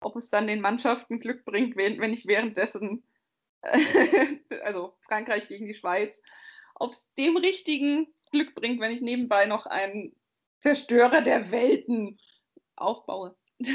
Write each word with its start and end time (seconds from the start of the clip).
ob 0.00 0.16
es 0.16 0.30
dann 0.30 0.46
den 0.46 0.60
Mannschaften 0.60 1.20
Glück 1.20 1.44
bringt, 1.44 1.76
wenn 1.76 2.12
ich 2.12 2.26
währenddessen, 2.26 3.02
also 4.62 4.94
Frankreich 5.00 5.48
gegen 5.48 5.66
die 5.66 5.74
Schweiz, 5.74 6.22
ob 6.74 6.92
es 6.92 7.12
dem 7.14 7.36
richtigen 7.36 8.12
Glück 8.30 8.54
bringt, 8.54 8.80
wenn 8.80 8.92
ich 8.92 9.00
nebenbei 9.00 9.46
noch 9.46 9.66
einen 9.66 10.14
Zerstörer 10.60 11.22
der 11.22 11.50
Welten 11.50 12.18
aufbaue. 12.76 13.36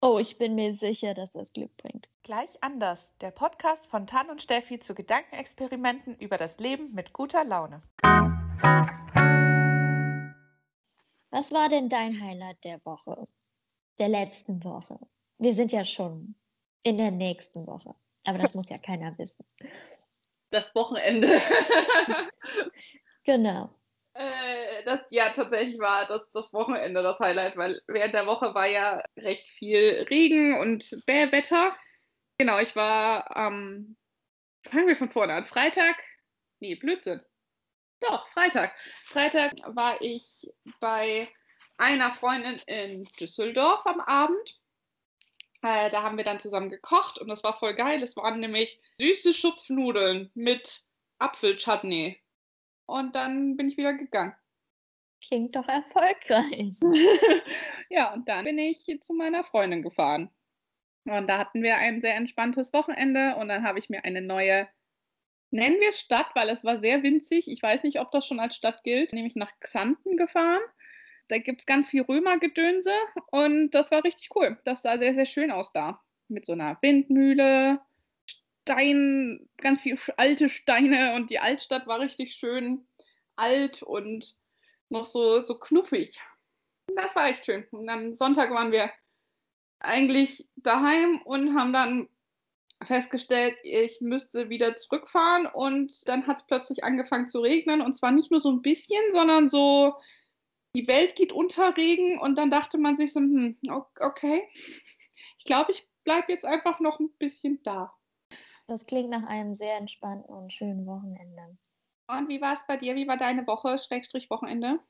oh, 0.00 0.18
ich 0.18 0.38
bin 0.38 0.54
mir 0.54 0.74
sicher, 0.74 1.14
dass 1.14 1.32
das 1.32 1.52
Glück 1.52 1.76
bringt. 1.76 2.08
Gleich 2.22 2.62
anders, 2.62 3.12
der 3.20 3.30
Podcast 3.30 3.86
von 3.86 4.06
Tan 4.06 4.30
und 4.30 4.42
Steffi 4.42 4.78
zu 4.80 4.94
Gedankenexperimenten 4.94 6.16
über 6.18 6.38
das 6.38 6.58
Leben 6.58 6.92
mit 6.94 7.12
guter 7.12 7.44
Laune. 7.44 7.82
Was 11.30 11.50
war 11.50 11.68
denn 11.68 11.88
dein 11.88 12.20
Highlight 12.22 12.64
der 12.64 12.84
Woche? 12.84 13.24
Der 14.02 14.08
letzten 14.08 14.64
Woche? 14.64 14.98
Wir 15.38 15.54
sind 15.54 15.70
ja 15.70 15.84
schon 15.84 16.34
in 16.82 16.96
der 16.96 17.12
nächsten 17.12 17.64
Woche. 17.68 17.94
Aber 18.26 18.36
das 18.36 18.56
muss 18.56 18.68
ja 18.68 18.76
keiner 18.84 19.16
wissen. 19.16 19.46
Das 20.50 20.74
Wochenende. 20.74 21.28
genau. 23.24 23.72
Äh, 24.14 24.82
das, 24.86 25.02
ja, 25.10 25.30
tatsächlich 25.30 25.78
war 25.78 26.04
das, 26.08 26.32
das 26.32 26.52
Wochenende 26.52 27.00
das 27.00 27.20
Highlight, 27.20 27.56
weil 27.56 27.80
während 27.86 28.12
der 28.12 28.26
Woche 28.26 28.52
war 28.56 28.66
ja 28.66 29.04
recht 29.16 29.46
viel 29.46 30.04
Regen 30.10 30.58
und 30.58 31.00
Bärwetter. 31.06 31.76
Genau, 32.38 32.58
ich 32.58 32.74
war 32.74 33.36
am, 33.36 33.54
ähm, 33.54 33.96
fangen 34.64 34.88
wir 34.88 34.96
von 34.96 35.12
vorne 35.12 35.34
an, 35.34 35.44
Freitag, 35.44 35.94
nee, 36.58 36.74
Blödsinn. 36.74 37.20
Doch, 38.00 38.26
Freitag. 38.30 38.76
Freitag 39.06 39.52
war 39.76 40.02
ich 40.02 40.50
bei 40.80 41.28
einer 41.82 42.12
Freundin 42.12 42.60
in 42.66 43.04
Düsseldorf 43.18 43.84
am 43.86 44.00
Abend. 44.00 44.60
Äh, 45.62 45.90
da 45.90 46.02
haben 46.02 46.16
wir 46.16 46.24
dann 46.24 46.38
zusammen 46.38 46.70
gekocht 46.70 47.18
und 47.18 47.28
das 47.28 47.42
war 47.42 47.58
voll 47.58 47.74
geil. 47.74 48.02
Es 48.02 48.16
waren 48.16 48.40
nämlich 48.40 48.80
süße 49.00 49.34
Schupfnudeln 49.34 50.30
mit 50.34 50.82
Apfelchutney. 51.18 52.20
Und 52.86 53.16
dann 53.16 53.56
bin 53.56 53.68
ich 53.68 53.76
wieder 53.76 53.94
gegangen. 53.94 54.34
Klingt 55.26 55.56
doch 55.56 55.66
erfolgreich. 55.68 56.78
ja, 57.90 58.12
und 58.12 58.28
dann 58.28 58.44
bin 58.44 58.58
ich 58.58 58.84
zu 59.00 59.12
meiner 59.12 59.44
Freundin 59.44 59.82
gefahren. 59.82 60.30
Und 61.04 61.26
da 61.28 61.38
hatten 61.38 61.62
wir 61.62 61.76
ein 61.76 62.00
sehr 62.00 62.14
entspanntes 62.14 62.72
Wochenende 62.72 63.34
und 63.36 63.48
dann 63.48 63.64
habe 63.64 63.80
ich 63.80 63.90
mir 63.90 64.04
eine 64.04 64.22
neue 64.22 64.68
nennen 65.50 65.80
wir 65.80 65.90
es 65.90 66.00
Stadt, 66.00 66.30
weil 66.34 66.48
es 66.48 66.64
war 66.64 66.80
sehr 66.80 67.02
winzig. 67.02 67.50
Ich 67.50 67.62
weiß 67.62 67.82
nicht, 67.82 68.00
ob 68.00 68.10
das 68.10 68.26
schon 68.26 68.40
als 68.40 68.56
Stadt 68.56 68.82
gilt, 68.84 69.12
nämlich 69.12 69.36
nach 69.36 69.52
Xanten 69.60 70.16
gefahren. 70.16 70.62
Da 71.28 71.38
gibt 71.38 71.60
es 71.60 71.66
ganz 71.66 71.88
viel 71.88 72.02
Römergedönse 72.02 72.92
und 73.30 73.70
das 73.70 73.90
war 73.90 74.04
richtig 74.04 74.30
cool. 74.34 74.58
Das 74.64 74.82
sah 74.82 74.98
sehr, 74.98 75.14
sehr 75.14 75.26
schön 75.26 75.50
aus 75.50 75.72
da. 75.72 76.00
Mit 76.28 76.46
so 76.46 76.52
einer 76.52 76.78
Windmühle, 76.82 77.80
Stein, 78.62 79.48
ganz 79.58 79.80
viele 79.80 79.98
alte 80.16 80.48
Steine 80.48 81.14
und 81.14 81.30
die 81.30 81.38
Altstadt 81.38 81.86
war 81.86 82.00
richtig 82.00 82.34
schön 82.34 82.86
alt 83.36 83.82
und 83.82 84.36
noch 84.88 85.06
so, 85.06 85.40
so 85.40 85.58
knuffig. 85.58 86.20
Das 86.94 87.16
war 87.16 87.28
echt 87.28 87.46
schön. 87.46 87.64
Und 87.70 87.88
am 87.88 88.14
Sonntag 88.14 88.50
waren 88.50 88.72
wir 88.72 88.90
eigentlich 89.80 90.46
daheim 90.56 91.20
und 91.22 91.54
haben 91.56 91.72
dann 91.72 92.08
festgestellt, 92.82 93.56
ich 93.62 94.00
müsste 94.00 94.48
wieder 94.48 94.76
zurückfahren 94.76 95.46
und 95.46 96.08
dann 96.08 96.26
hat 96.26 96.40
es 96.40 96.46
plötzlich 96.46 96.84
angefangen 96.84 97.28
zu 97.28 97.40
regnen 97.40 97.80
und 97.80 97.94
zwar 97.94 98.10
nicht 98.10 98.30
nur 98.30 98.40
so 98.40 98.50
ein 98.50 98.62
bisschen, 98.62 99.02
sondern 99.12 99.48
so, 99.48 99.94
die 100.74 100.86
Welt 100.86 101.16
geht 101.16 101.32
unter 101.32 101.76
Regen 101.76 102.18
und 102.18 102.36
dann 102.36 102.50
dachte 102.50 102.78
man 102.78 102.96
sich 102.96 103.12
so, 103.12 103.20
hm, 103.20 103.56
okay, 104.00 104.48
ich 105.38 105.44
glaube, 105.44 105.72
ich 105.72 105.86
bleibe 106.04 106.32
jetzt 106.32 106.44
einfach 106.44 106.80
noch 106.80 106.98
ein 106.98 107.10
bisschen 107.18 107.62
da. 107.62 107.92
Das 108.66 108.86
klingt 108.86 109.10
nach 109.10 109.26
einem 109.26 109.54
sehr 109.54 109.76
entspannten 109.76 110.34
und 110.34 110.52
schönen 110.52 110.86
Wochenende. 110.86 111.58
Und 112.08 112.28
wie 112.28 112.40
war 112.40 112.54
es 112.54 112.66
bei 112.66 112.76
dir? 112.76 112.94
Wie 112.94 113.08
war 113.08 113.16
deine 113.16 113.46
Woche, 113.46 113.78
Schrägstrich 113.78 114.30
Wochenende? 114.30 114.80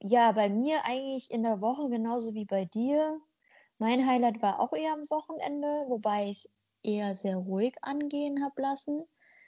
Ja, 0.00 0.32
bei 0.32 0.50
mir 0.50 0.84
eigentlich 0.84 1.30
in 1.30 1.42
der 1.42 1.60
Woche 1.60 1.88
genauso 1.88 2.34
wie 2.34 2.44
bei 2.44 2.64
dir. 2.64 3.20
Mein 3.78 4.06
Highlight 4.06 4.42
war 4.42 4.60
auch 4.60 4.72
eher 4.72 4.92
am 4.92 5.08
Wochenende, 5.10 5.86
wobei 5.88 6.26
ich 6.30 6.48
eher 6.82 7.16
sehr 7.16 7.36
ruhig 7.36 7.74
angehen 7.82 8.44
habe 8.44 8.60
lassen. 8.62 9.04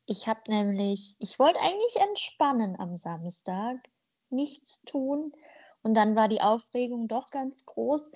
Ich 0.07 0.29
habe 0.29 0.41
nämlich, 0.49 1.17
ich 1.19 1.39
wollte 1.39 1.61
eigentlich 1.61 1.97
entspannen 1.97 2.79
am 2.79 2.97
Samstag, 2.97 3.79
nichts 4.35 4.83
tun. 4.85 5.33
Und 5.83 5.95
dann 5.95 6.17
war 6.17 6.29
die 6.29 6.41
Aufregung 6.41 7.09
doch 7.09 7.29
ganz 7.29 7.65
groß, 7.67 8.11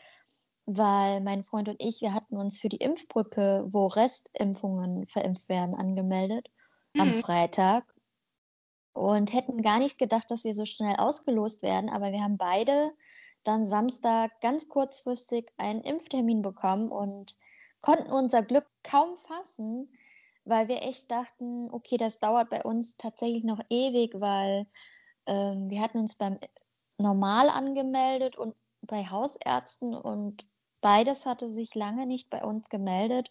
weil 0.67 1.21
mein 1.21 1.43
Freund 1.43 1.69
und 1.69 1.83
ich, 1.83 2.01
wir 2.01 2.15
hatten 2.15 2.37
uns 2.37 2.61
für 2.61 2.69
die 2.69 2.79
Impfbrücke, 2.79 3.67
wo 3.69 3.87
Restimpfungen 3.87 5.07
verimpft 5.07 5.49
werden, 5.49 5.75
angemeldet 5.75 6.49
mhm. 6.95 7.01
am 7.01 7.13
Freitag 7.15 7.85
und 8.93 9.33
hätten 9.33 9.63
gar 9.63 9.79
nicht 9.79 9.99
gedacht, 9.99 10.31
dass 10.31 10.45
wir 10.45 10.55
so 10.55 10.67
schnell 10.67 10.97
ausgelost 10.97 11.63
werden. 11.63 11.89
Aber 11.89 12.13
wir 12.13 12.23
haben 12.23 12.37
beide 12.37 12.93
dann 13.45 13.65
Samstag 13.65 14.41
ganz 14.41 14.69
kurzfristig 14.69 15.51
einen 15.57 15.83
Impftermin 15.83 16.43
bekommen 16.43 16.91
und 16.91 17.37
konnten 17.81 18.11
unser 18.11 18.43
Glück 18.43 18.67
kaum 18.83 19.17
fassen, 19.17 19.91
weil 20.45 20.69
wir 20.69 20.83
echt 20.83 21.11
dachten, 21.11 21.71
okay, 21.73 21.97
das 21.97 22.19
dauert 22.19 22.51
bei 22.51 22.63
uns 22.63 22.97
tatsächlich 22.97 23.45
noch 23.45 23.61
ewig, 23.71 24.13
weil 24.15 24.67
ähm, 25.29 25.71
wir 25.71 25.81
hatten 25.81 25.99
uns 25.99 26.17
beim 26.17 26.39
Normal 26.99 27.49
angemeldet 27.51 28.37
und 28.37 28.55
bei 28.83 29.05
Hausärzten 29.05 29.95
und 29.95 30.47
beides 30.81 31.27
hatte 31.27 31.53
sich 31.53 31.75
lange 31.75 32.07
nicht 32.07 32.31
bei 32.31 32.45
uns 32.45 32.69
gemeldet. 32.69 33.31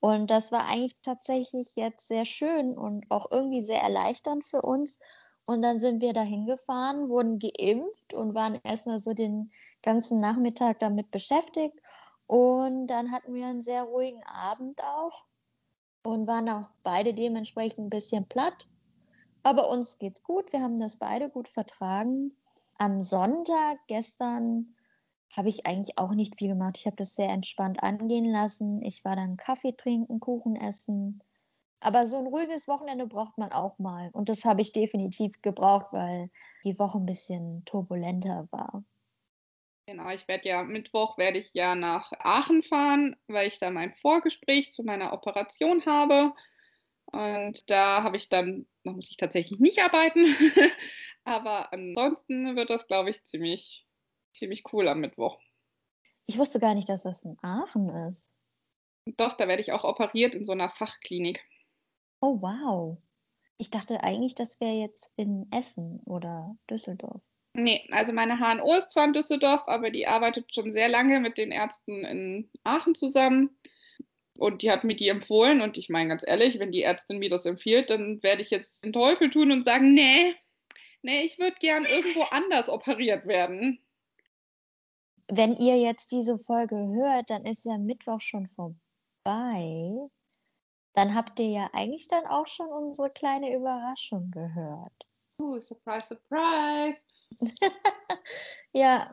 Und 0.00 0.30
das 0.30 0.52
war 0.52 0.66
eigentlich 0.66 0.96
tatsächlich 1.02 1.74
jetzt 1.74 2.06
sehr 2.06 2.24
schön 2.24 2.78
und 2.78 3.10
auch 3.10 3.30
irgendwie 3.32 3.62
sehr 3.62 3.82
erleichternd 3.82 4.44
für 4.44 4.62
uns. 4.62 4.98
Und 5.46 5.62
dann 5.62 5.80
sind 5.80 6.02
wir 6.02 6.12
da 6.12 6.20
hingefahren, 6.20 7.08
wurden 7.08 7.38
geimpft 7.38 8.14
und 8.14 8.34
waren 8.34 8.60
erstmal 8.62 9.00
so 9.00 9.14
den 9.14 9.50
ganzen 9.82 10.20
Nachmittag 10.20 10.78
damit 10.78 11.10
beschäftigt 11.10 11.80
und 12.28 12.88
dann 12.88 13.10
hatten 13.10 13.32
wir 13.32 13.46
einen 13.46 13.62
sehr 13.62 13.84
ruhigen 13.84 14.22
Abend 14.24 14.82
auch 14.84 15.24
und 16.02 16.26
waren 16.26 16.48
auch 16.50 16.70
beide 16.82 17.14
dementsprechend 17.14 17.86
ein 17.86 17.90
bisschen 17.90 18.28
platt. 18.28 18.68
Aber 19.48 19.70
uns 19.70 19.98
geht's 19.98 20.22
gut. 20.22 20.52
Wir 20.52 20.60
haben 20.60 20.78
das 20.78 20.98
beide 20.98 21.30
gut 21.30 21.48
vertragen. 21.48 22.36
Am 22.76 23.02
Sonntag 23.02 23.78
gestern 23.86 24.74
habe 25.34 25.48
ich 25.48 25.64
eigentlich 25.64 25.96
auch 25.96 26.10
nicht 26.10 26.38
viel 26.38 26.48
gemacht. 26.48 26.76
Ich 26.76 26.84
habe 26.84 26.96
das 26.96 27.14
sehr 27.14 27.30
entspannt 27.30 27.82
angehen 27.82 28.26
lassen. 28.26 28.82
Ich 28.82 29.06
war 29.06 29.16
dann 29.16 29.38
Kaffee 29.38 29.72
trinken, 29.74 30.20
Kuchen 30.20 30.54
essen. 30.54 31.22
Aber 31.80 32.06
so 32.06 32.18
ein 32.18 32.26
ruhiges 32.26 32.68
Wochenende 32.68 33.06
braucht 33.06 33.38
man 33.38 33.50
auch 33.50 33.78
mal. 33.78 34.10
Und 34.12 34.28
das 34.28 34.44
habe 34.44 34.60
ich 34.60 34.72
definitiv 34.72 35.40
gebraucht, 35.40 35.86
weil 35.92 36.28
die 36.62 36.78
Woche 36.78 36.98
ein 36.98 37.06
bisschen 37.06 37.64
turbulenter 37.64 38.48
war. 38.50 38.84
Genau, 39.86 40.10
ich 40.10 40.28
werde 40.28 40.46
ja 40.46 40.62
Mittwoch 40.62 41.16
werde 41.16 41.38
ich 41.38 41.54
ja 41.54 41.74
nach 41.74 42.12
Aachen 42.18 42.62
fahren, 42.62 43.16
weil 43.28 43.48
ich 43.48 43.58
da 43.58 43.70
mein 43.70 43.94
Vorgespräch 43.94 44.72
zu 44.72 44.82
meiner 44.82 45.14
Operation 45.14 45.86
habe. 45.86 46.34
Und 47.12 47.70
da 47.70 48.02
habe 48.02 48.16
ich 48.16 48.28
dann, 48.28 48.66
da 48.84 48.92
muss 48.92 49.10
ich 49.10 49.16
tatsächlich 49.16 49.58
nicht 49.58 49.82
arbeiten. 49.82 50.26
Aber 51.24 51.72
ansonsten 51.72 52.56
wird 52.56 52.70
das, 52.70 52.86
glaube 52.86 53.10
ich, 53.10 53.24
ziemlich, 53.24 53.86
ziemlich 54.32 54.64
cool 54.72 54.88
am 54.88 55.00
Mittwoch. 55.00 55.38
Ich 56.26 56.38
wusste 56.38 56.58
gar 56.58 56.74
nicht, 56.74 56.88
dass 56.88 57.02
das 57.02 57.22
in 57.22 57.36
Aachen 57.42 57.88
ist. 58.08 58.32
Doch, 59.16 59.34
da 59.34 59.48
werde 59.48 59.62
ich 59.62 59.72
auch 59.72 59.84
operiert 59.84 60.34
in 60.34 60.44
so 60.44 60.52
einer 60.52 60.68
Fachklinik. 60.68 61.42
Oh, 62.20 62.40
wow. 62.40 62.98
Ich 63.56 63.70
dachte 63.70 64.02
eigentlich, 64.02 64.34
das 64.34 64.60
wäre 64.60 64.74
jetzt 64.74 65.10
in 65.16 65.50
Essen 65.50 66.00
oder 66.04 66.56
Düsseldorf. 66.70 67.22
Nee, 67.54 67.88
also 67.90 68.12
meine 68.12 68.38
HNO 68.38 68.74
ist 68.74 68.92
zwar 68.92 69.04
in 69.04 69.12
Düsseldorf, 69.12 69.62
aber 69.66 69.90
die 69.90 70.06
arbeitet 70.06 70.54
schon 70.54 70.70
sehr 70.70 70.88
lange 70.88 71.18
mit 71.18 71.38
den 71.38 71.50
Ärzten 71.50 72.04
in 72.04 72.50
Aachen 72.62 72.94
zusammen. 72.94 73.58
Und 74.38 74.62
die 74.62 74.70
hat 74.70 74.84
mir 74.84 74.94
die 74.94 75.08
empfohlen. 75.08 75.60
Und 75.60 75.76
ich 75.76 75.88
meine 75.88 76.08
ganz 76.08 76.22
ehrlich, 76.24 76.60
wenn 76.60 76.70
die 76.70 76.84
Ärztin 76.84 77.18
mir 77.18 77.28
das 77.28 77.44
empfiehlt, 77.44 77.90
dann 77.90 78.22
werde 78.22 78.40
ich 78.40 78.50
jetzt 78.50 78.84
den 78.84 78.92
Teufel 78.92 79.30
tun 79.30 79.50
und 79.50 79.64
sagen, 79.64 79.92
nee, 79.94 80.32
nee, 81.02 81.22
ich 81.22 81.40
würde 81.40 81.56
gern 81.58 81.84
irgendwo 81.84 82.22
anders 82.22 82.68
operiert 82.68 83.26
werden. 83.26 83.80
Wenn 85.26 85.54
ihr 85.56 85.76
jetzt 85.76 86.12
diese 86.12 86.38
Folge 86.38 86.76
hört, 86.76 87.30
dann 87.30 87.44
ist 87.44 87.64
ja 87.64 87.78
Mittwoch 87.78 88.20
schon 88.20 88.46
vorbei. 88.46 90.08
Dann 90.94 91.14
habt 91.16 91.40
ihr 91.40 91.50
ja 91.50 91.70
eigentlich 91.72 92.06
dann 92.06 92.24
auch 92.26 92.46
schon 92.46 92.68
unsere 92.68 93.10
kleine 93.10 93.52
Überraschung 93.52 94.30
gehört. 94.30 94.92
Uh, 95.40 95.58
surprise, 95.58 96.08
surprise. 96.08 97.04
ja, 98.72 99.12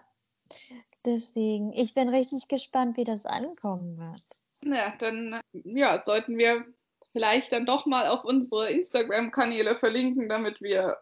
deswegen. 1.04 1.74
Ich 1.74 1.96
bin 1.96 2.10
richtig 2.10 2.48
gespannt, 2.48 2.96
wie 2.98 3.04
das 3.04 3.26
ankommen 3.26 3.98
wird. 3.98 4.45
Ja, 4.66 4.94
dann 5.00 5.40
ja, 5.54 6.02
sollten 6.06 6.38
wir 6.38 6.66
vielleicht 7.12 7.52
dann 7.52 7.66
doch 7.66 7.86
mal 7.86 8.08
auf 8.08 8.26
unsere 8.26 8.70
Instagram-Kanäle 8.72 9.76
verlinken, 9.76 10.28
damit 10.28 10.62
wir 10.62 10.98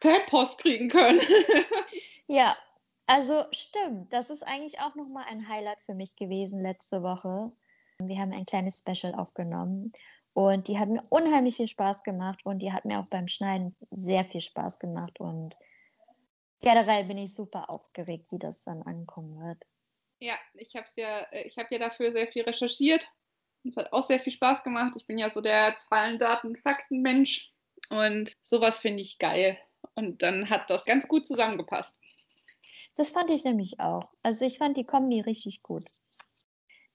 Fanpost 0.00 0.58
kriegen 0.58 0.88
können. 0.88 1.20
ja, 2.26 2.56
Also 3.10 3.42
stimmt, 3.50 4.12
das 4.12 4.30
ist 4.30 4.46
eigentlich 4.46 4.78
auch 4.78 4.94
nochmal 4.94 5.24
ein 5.28 5.48
Highlight 5.48 5.82
für 5.82 5.94
mich 5.94 6.14
gewesen 6.14 6.62
letzte 6.62 7.02
Woche. 7.02 7.50
Wir 7.98 8.18
haben 8.20 8.32
ein 8.32 8.46
kleines 8.46 8.78
Special 8.78 9.16
aufgenommen 9.16 9.92
und 10.32 10.68
die 10.68 10.78
hat 10.78 10.88
mir 10.88 11.02
unheimlich 11.10 11.56
viel 11.56 11.66
Spaß 11.66 12.04
gemacht 12.04 12.38
und 12.44 12.60
die 12.60 12.72
hat 12.72 12.84
mir 12.84 13.00
auch 13.00 13.08
beim 13.08 13.26
Schneiden 13.26 13.74
sehr 13.90 14.24
viel 14.24 14.40
Spaß 14.40 14.78
gemacht 14.78 15.18
und 15.18 15.56
generell 16.60 17.02
bin 17.04 17.18
ich 17.18 17.34
super 17.34 17.68
aufgeregt, 17.68 18.30
wie 18.30 18.38
das 18.38 18.62
dann 18.62 18.82
ankommen 18.82 19.40
wird. 19.40 19.60
Ja, 20.20 20.34
ich 20.54 20.76
habe 20.76 20.86
ja, 20.96 21.20
äh, 21.32 21.48
ich 21.48 21.56
habe 21.56 21.68
ja 21.70 21.78
dafür 21.78 22.12
sehr 22.12 22.28
viel 22.28 22.42
recherchiert. 22.42 23.10
Es 23.64 23.76
hat 23.76 23.92
auch 23.92 24.04
sehr 24.04 24.20
viel 24.20 24.32
Spaß 24.32 24.62
gemacht. 24.62 24.94
Ich 24.96 25.06
bin 25.06 25.18
ja 25.18 25.30
so 25.30 25.40
der 25.40 25.76
Zahlen, 25.76 26.18
Daten, 26.18 26.56
Fakten 26.56 27.00
Mensch 27.00 27.52
und 27.88 28.32
sowas 28.42 28.78
finde 28.78 29.02
ich 29.02 29.18
geil. 29.18 29.58
Und 29.94 30.22
dann 30.22 30.48
hat 30.50 30.68
das 30.68 30.84
ganz 30.84 31.08
gut 31.08 31.26
zusammengepasst. 31.26 31.98
Das 32.96 33.10
fand 33.10 33.30
ich 33.30 33.44
nämlich 33.44 33.80
auch. 33.80 34.12
Also 34.22 34.44
ich 34.44 34.58
fand 34.58 34.76
die 34.76 34.84
Kombi 34.84 35.20
richtig 35.20 35.62
gut. 35.62 35.84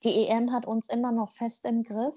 Die 0.04 0.26
EM 0.26 0.52
hat 0.52 0.66
uns 0.66 0.88
immer 0.88 1.10
noch 1.10 1.32
fest 1.32 1.64
im 1.64 1.82
Griff. 1.82 2.14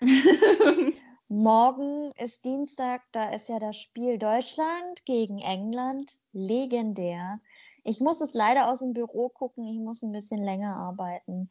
Morgen 1.28 2.10
ist 2.12 2.44
Dienstag, 2.44 3.02
da 3.12 3.30
ist 3.30 3.48
ja 3.48 3.58
das 3.58 3.76
Spiel 3.76 4.18
Deutschland 4.18 5.04
gegen 5.04 5.38
England. 5.38 6.18
Legendär. 6.32 7.40
Ich 7.84 8.00
muss 8.00 8.20
es 8.20 8.34
leider 8.34 8.68
aus 8.68 8.80
dem 8.80 8.92
Büro 8.92 9.28
gucken, 9.28 9.66
ich 9.66 9.78
muss 9.78 10.02
ein 10.02 10.12
bisschen 10.12 10.42
länger 10.42 10.76
arbeiten. 10.76 11.48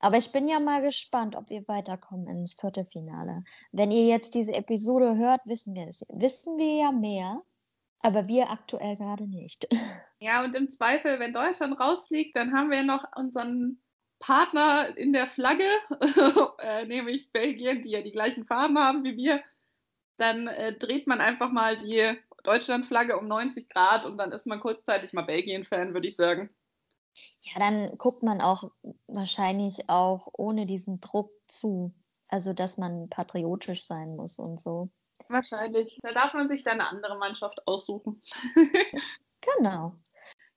Aber 0.00 0.16
ich 0.16 0.30
bin 0.30 0.46
ja 0.46 0.60
mal 0.60 0.80
gespannt, 0.82 1.34
ob 1.34 1.50
wir 1.50 1.66
weiterkommen 1.66 2.28
ins 2.28 2.54
Viertelfinale. 2.54 3.42
Wenn 3.72 3.90
ihr 3.90 4.06
jetzt 4.06 4.34
diese 4.34 4.52
Episode 4.52 5.16
hört, 5.16 5.40
wissen 5.44 5.74
wir 5.74 5.88
es. 5.88 6.04
Wissen 6.08 6.56
wir 6.56 6.74
ja 6.76 6.92
mehr, 6.92 7.42
aber 8.00 8.28
wir 8.28 8.50
aktuell 8.50 8.96
gerade 8.96 9.26
nicht. 9.26 9.68
Ja, 10.20 10.42
und 10.42 10.52
im 10.56 10.68
Zweifel, 10.68 11.20
wenn 11.20 11.32
Deutschland 11.32 11.78
rausfliegt, 11.78 12.34
dann 12.34 12.52
haben 12.52 12.72
wir 12.72 12.82
noch 12.82 13.04
unseren 13.14 13.80
Partner 14.18 14.96
in 14.96 15.12
der 15.12 15.28
Flagge, 15.28 15.68
äh, 16.58 16.86
nämlich 16.86 17.30
Belgien, 17.30 17.82
die 17.82 17.90
ja 17.90 18.02
die 18.02 18.10
gleichen 18.10 18.44
Farben 18.44 18.76
haben 18.80 19.04
wie 19.04 19.16
wir. 19.16 19.44
Dann 20.16 20.48
äh, 20.48 20.72
dreht 20.72 21.06
man 21.06 21.20
einfach 21.20 21.52
mal 21.52 21.76
die 21.76 22.18
Deutschlandflagge 22.44 23.18
um 23.18 23.28
90 23.28 23.68
Grad 23.68 24.06
und 24.06 24.16
dann 24.16 24.32
ist 24.32 24.46
man 24.46 24.60
kurzzeitig 24.60 25.12
mal 25.12 25.22
Belgien-Fan, 25.22 25.94
würde 25.94 26.08
ich 26.08 26.16
sagen. 26.16 26.50
Ja, 27.42 27.58
dann 27.58 27.96
guckt 27.98 28.22
man 28.22 28.40
auch 28.40 28.70
wahrscheinlich 29.06 29.88
auch 29.88 30.28
ohne 30.32 30.66
diesen 30.66 31.00
Druck 31.00 31.30
zu. 31.48 31.94
Also, 32.28 32.52
dass 32.52 32.76
man 32.76 33.08
patriotisch 33.08 33.86
sein 33.86 34.14
muss 34.14 34.38
und 34.38 34.60
so. 34.60 34.90
Wahrscheinlich. 35.28 35.98
Da 36.02 36.12
darf 36.12 36.34
man 36.34 36.48
sich 36.48 36.62
dann 36.62 36.80
eine 36.80 36.88
andere 36.88 37.18
Mannschaft 37.18 37.66
aussuchen. 37.66 38.22
genau. 39.40 39.94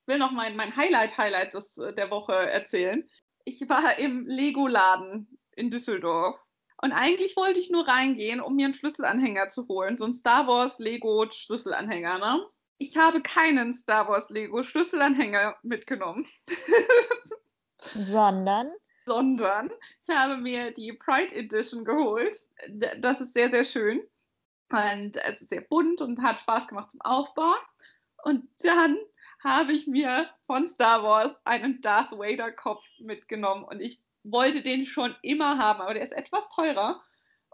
Ich 0.02 0.08
will 0.08 0.18
noch 0.18 0.32
mein, 0.32 0.56
mein 0.56 0.76
Highlight-Highlight 0.76 1.54
der 1.98 2.12
Woche 2.12 2.34
erzählen. 2.34 3.08
Ich 3.46 3.68
war 3.70 3.98
im 3.98 4.28
Lego-Laden 4.28 5.40
in 5.56 5.72
Düsseldorf. 5.72 6.40
Und 6.82 6.94
eigentlich 6.94 7.36
wollte 7.36 7.60
ich 7.60 7.70
nur 7.70 7.88
reingehen, 7.88 8.42
um 8.42 8.56
mir 8.56 8.66
einen 8.66 8.74
Schlüsselanhänger 8.74 9.50
zu 9.50 9.68
holen. 9.68 9.98
So 9.98 10.06
ein 10.06 10.14
Star 10.14 10.48
Wars 10.48 10.80
Lego 10.80 11.28
Schlüsselanhänger, 11.30 12.18
ne? 12.18 12.46
Ich 12.80 12.98
habe 12.98 13.22
keinen 13.22 13.74
Star 13.74 14.08
Wars 14.08 14.32
Lego 14.32 14.64
Schlüsselanhänger 14.64 15.56
mitgenommen. 15.62 16.26
Sondern? 17.78 18.72
Sondern 19.06 19.72
ich 20.02 20.10
habe 20.10 20.38
mir 20.38 20.72
die 20.72 20.94
Pride 20.94 21.36
Edition 21.36 21.86
geholt. 21.86 22.40
Das 23.00 23.22
ist 23.22 23.34
sehr, 23.34 23.52
sehr 23.52 23.66
schön. 23.66 24.02
Und 24.70 25.18
es 25.18 25.42
ist 25.42 25.50
sehr 25.50 25.62
bunt 25.62 26.02
und 26.02 26.22
hat 26.24 26.42
Spaß 26.42 26.68
gemacht 26.68 26.92
zum 26.92 27.02
Aufbauen. 27.02 27.60
Und 28.24 28.48
dann 28.64 28.98
habe 29.44 29.74
ich 29.74 29.86
mir 29.86 30.30
von 30.42 30.68
Star 30.68 31.04
Wars 31.04 31.46
einen 31.46 31.82
Darth 31.82 32.12
Vader 32.12 32.52
Kopf 32.52 32.84
mitgenommen 33.00 33.64
und 33.64 33.82
ich 33.82 34.02
wollte 34.24 34.62
den 34.62 34.86
schon 34.86 35.16
immer 35.22 35.58
haben, 35.58 35.82
aber 35.82 35.94
der 35.94 36.04
ist 36.04 36.14
etwas 36.14 36.50
teurer. 36.50 37.02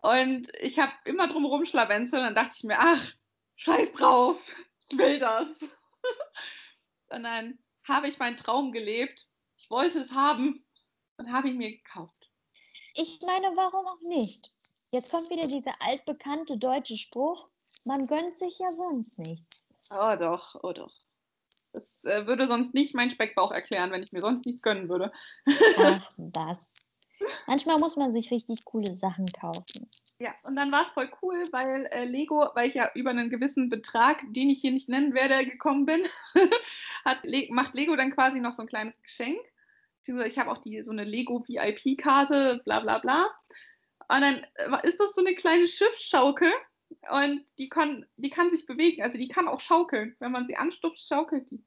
Und 0.02 0.52
ich 0.60 0.80
habe 0.80 0.92
immer 1.06 1.28
drum 1.28 1.46
rumschlawenzelt 1.46 2.22
und 2.22 2.28
dann 2.28 2.36
dachte 2.36 2.56
ich 2.58 2.64
mir, 2.64 2.78
ach, 2.80 3.14
scheiß 3.56 3.94
drauf, 3.94 4.52
ich 4.90 4.98
will 4.98 5.20
das. 5.20 5.64
und 7.10 7.24
dann 7.24 7.60
habe 7.88 8.08
ich 8.08 8.20
meinen 8.20 8.38
Traum 8.38 8.72
gelebt. 8.72 9.28
Ich 9.58 9.70
wollte 9.70 10.00
es 10.00 10.12
haben 10.12 10.66
und 11.18 11.32
habe 11.32 11.50
ihn 11.50 11.58
mir 11.58 11.72
gekauft. 11.72 12.32
Ich 12.94 13.20
meine, 13.26 13.48
warum 13.56 13.88
auch 13.88 14.02
nicht? 14.08 14.54
Jetzt 14.92 15.12
kommt 15.12 15.30
wieder 15.30 15.48
dieser 15.48 15.74
altbekannte 15.82 16.58
deutsche 16.58 16.98
Spruch, 16.98 17.50
man 17.86 18.08
gönnt 18.08 18.40
sich 18.40 18.58
ja 18.60 18.70
sonst 18.72 19.20
nichts. 19.20 19.66
Oh 19.90 20.16
doch, 20.18 20.56
oh 20.64 20.72
doch. 20.72 20.94
Das 21.74 22.04
äh, 22.06 22.26
würde 22.26 22.48
sonst 22.48 22.74
nicht 22.74 22.96
mein 22.96 23.10
Speckbauch 23.10 23.52
erklären, 23.52 23.92
wenn 23.92 24.04
ich 24.04 24.12
mir 24.12 24.22
sonst 24.22 24.46
nichts 24.46 24.62
gönnen 24.62 24.90
würde. 24.90 25.12
Ach, 25.78 26.12
was. 26.18 26.74
Manchmal 27.48 27.78
muss 27.78 27.96
man 27.96 28.14
sich 28.14 28.32
richtig 28.32 28.64
coole 28.66 28.94
Sachen 28.94 29.26
kaufen. 29.32 29.90
Ja, 30.20 30.34
und 30.44 30.56
dann 30.56 30.72
war 30.72 30.82
es 30.82 30.90
voll 30.90 31.12
cool, 31.22 31.44
weil 31.52 31.86
äh, 31.92 32.06
Lego, 32.06 32.48
weil 32.56 32.68
ich 32.68 32.74
ja 32.74 32.90
über 32.96 33.12
einen 33.12 33.30
gewissen 33.30 33.70
Betrag, 33.70 34.24
den 34.30 34.50
ich 34.50 34.62
hier 34.62 34.72
nicht 34.72 34.90
nennen 34.90 35.14
werde, 35.14 35.46
gekommen 35.46 35.86
bin, 35.86 36.02
hat, 37.06 37.20
Le 37.24 37.48
macht 37.52 37.76
Lego 37.76 37.96
dann 37.96 38.12
quasi 38.12 38.40
noch 38.40 38.54
so 38.54 38.64
ein 38.64 38.68
kleines 38.68 39.02
Geschenk. 39.02 39.40
Ich 40.26 40.40
habe 40.40 40.50
auch 40.50 40.60
die, 40.60 40.82
so 40.84 40.92
eine 40.92 41.04
Lego 41.04 41.44
VIP-Karte, 41.48 42.62
bla 42.64 42.80
bla 42.80 42.98
bla. 43.00 43.28
Und 44.08 44.22
dann 44.22 44.46
äh, 44.56 44.88
ist 44.88 45.00
das 45.00 45.14
so 45.14 45.22
eine 45.22 45.36
kleine 45.36 45.68
Schiffsschaukel 45.68 46.52
und 47.10 47.46
die 47.58 47.70
kann, 47.70 48.06
die 48.18 48.30
kann 48.30 48.52
sich 48.52 48.66
bewegen, 48.66 49.02
also 49.02 49.18
die 49.18 49.28
kann 49.28 49.48
auch 49.48 49.60
schaukeln. 49.60 50.16
Wenn 50.20 50.32
man 50.32 50.46
sie 50.46 50.56
anstupst, 50.56 51.08
schaukelt 51.08 51.50
die. 51.52 51.64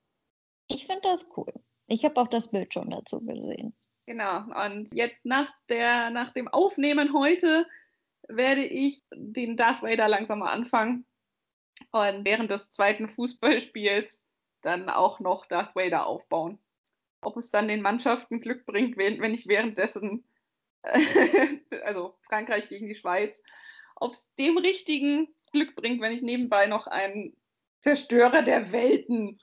Ich 0.69 0.87
finde 0.87 1.03
das 1.03 1.27
cool. 1.37 1.53
Ich 1.87 2.05
habe 2.05 2.21
auch 2.21 2.29
das 2.29 2.51
Bild 2.51 2.73
schon 2.73 2.91
dazu 2.91 3.21
gesehen. 3.21 3.75
Genau. 4.07 4.45
Und 4.65 4.93
jetzt 4.95 5.27
nach, 5.27 5.53
der, 5.69 6.11
nach 6.11 6.33
dem 6.33 6.49
Aufnehmen 6.49 7.13
heute 7.13 7.67
werde 8.29 8.65
ich 8.65 9.03
den 9.13 9.57
Darth 9.57 9.83
Vader 9.83 10.09
langsam 10.09 10.41
mal 10.41 10.53
anfangen. 10.53 11.07
Und 11.93 12.25
während 12.25 12.51
des 12.51 12.73
zweiten 12.73 13.09
Fußballspiels 13.09 14.27
dann 14.63 14.89
auch 14.89 15.21
noch 15.21 15.47
Darth 15.47 15.75
Vader 15.75 16.07
aufbauen. 16.07 16.59
Ob 17.23 17.37
es 17.37 17.51
dann 17.51 17.69
den 17.69 17.83
Mannschaften 17.83 18.41
Glück 18.41 18.67
bringt, 18.67 18.97
wenn 18.97 19.35
ich 19.35 19.47
währenddessen, 19.47 20.25
also 21.85 22.17
Frankreich 22.23 22.69
gegen 22.69 22.89
die 22.89 22.95
Schweiz, 22.95 23.43
ob 24.01 24.13
es 24.13 24.35
dem 24.35 24.59
richtigen 24.59 25.29
Glück 25.53 25.77
bringt, 25.77 26.01
wenn 26.01 26.13
ich 26.13 26.23
nebenbei 26.23 26.67
noch 26.67 26.87
einen 26.87 27.37
Zerstörer 27.79 28.43
der 28.43 28.73
Welten 28.73 29.41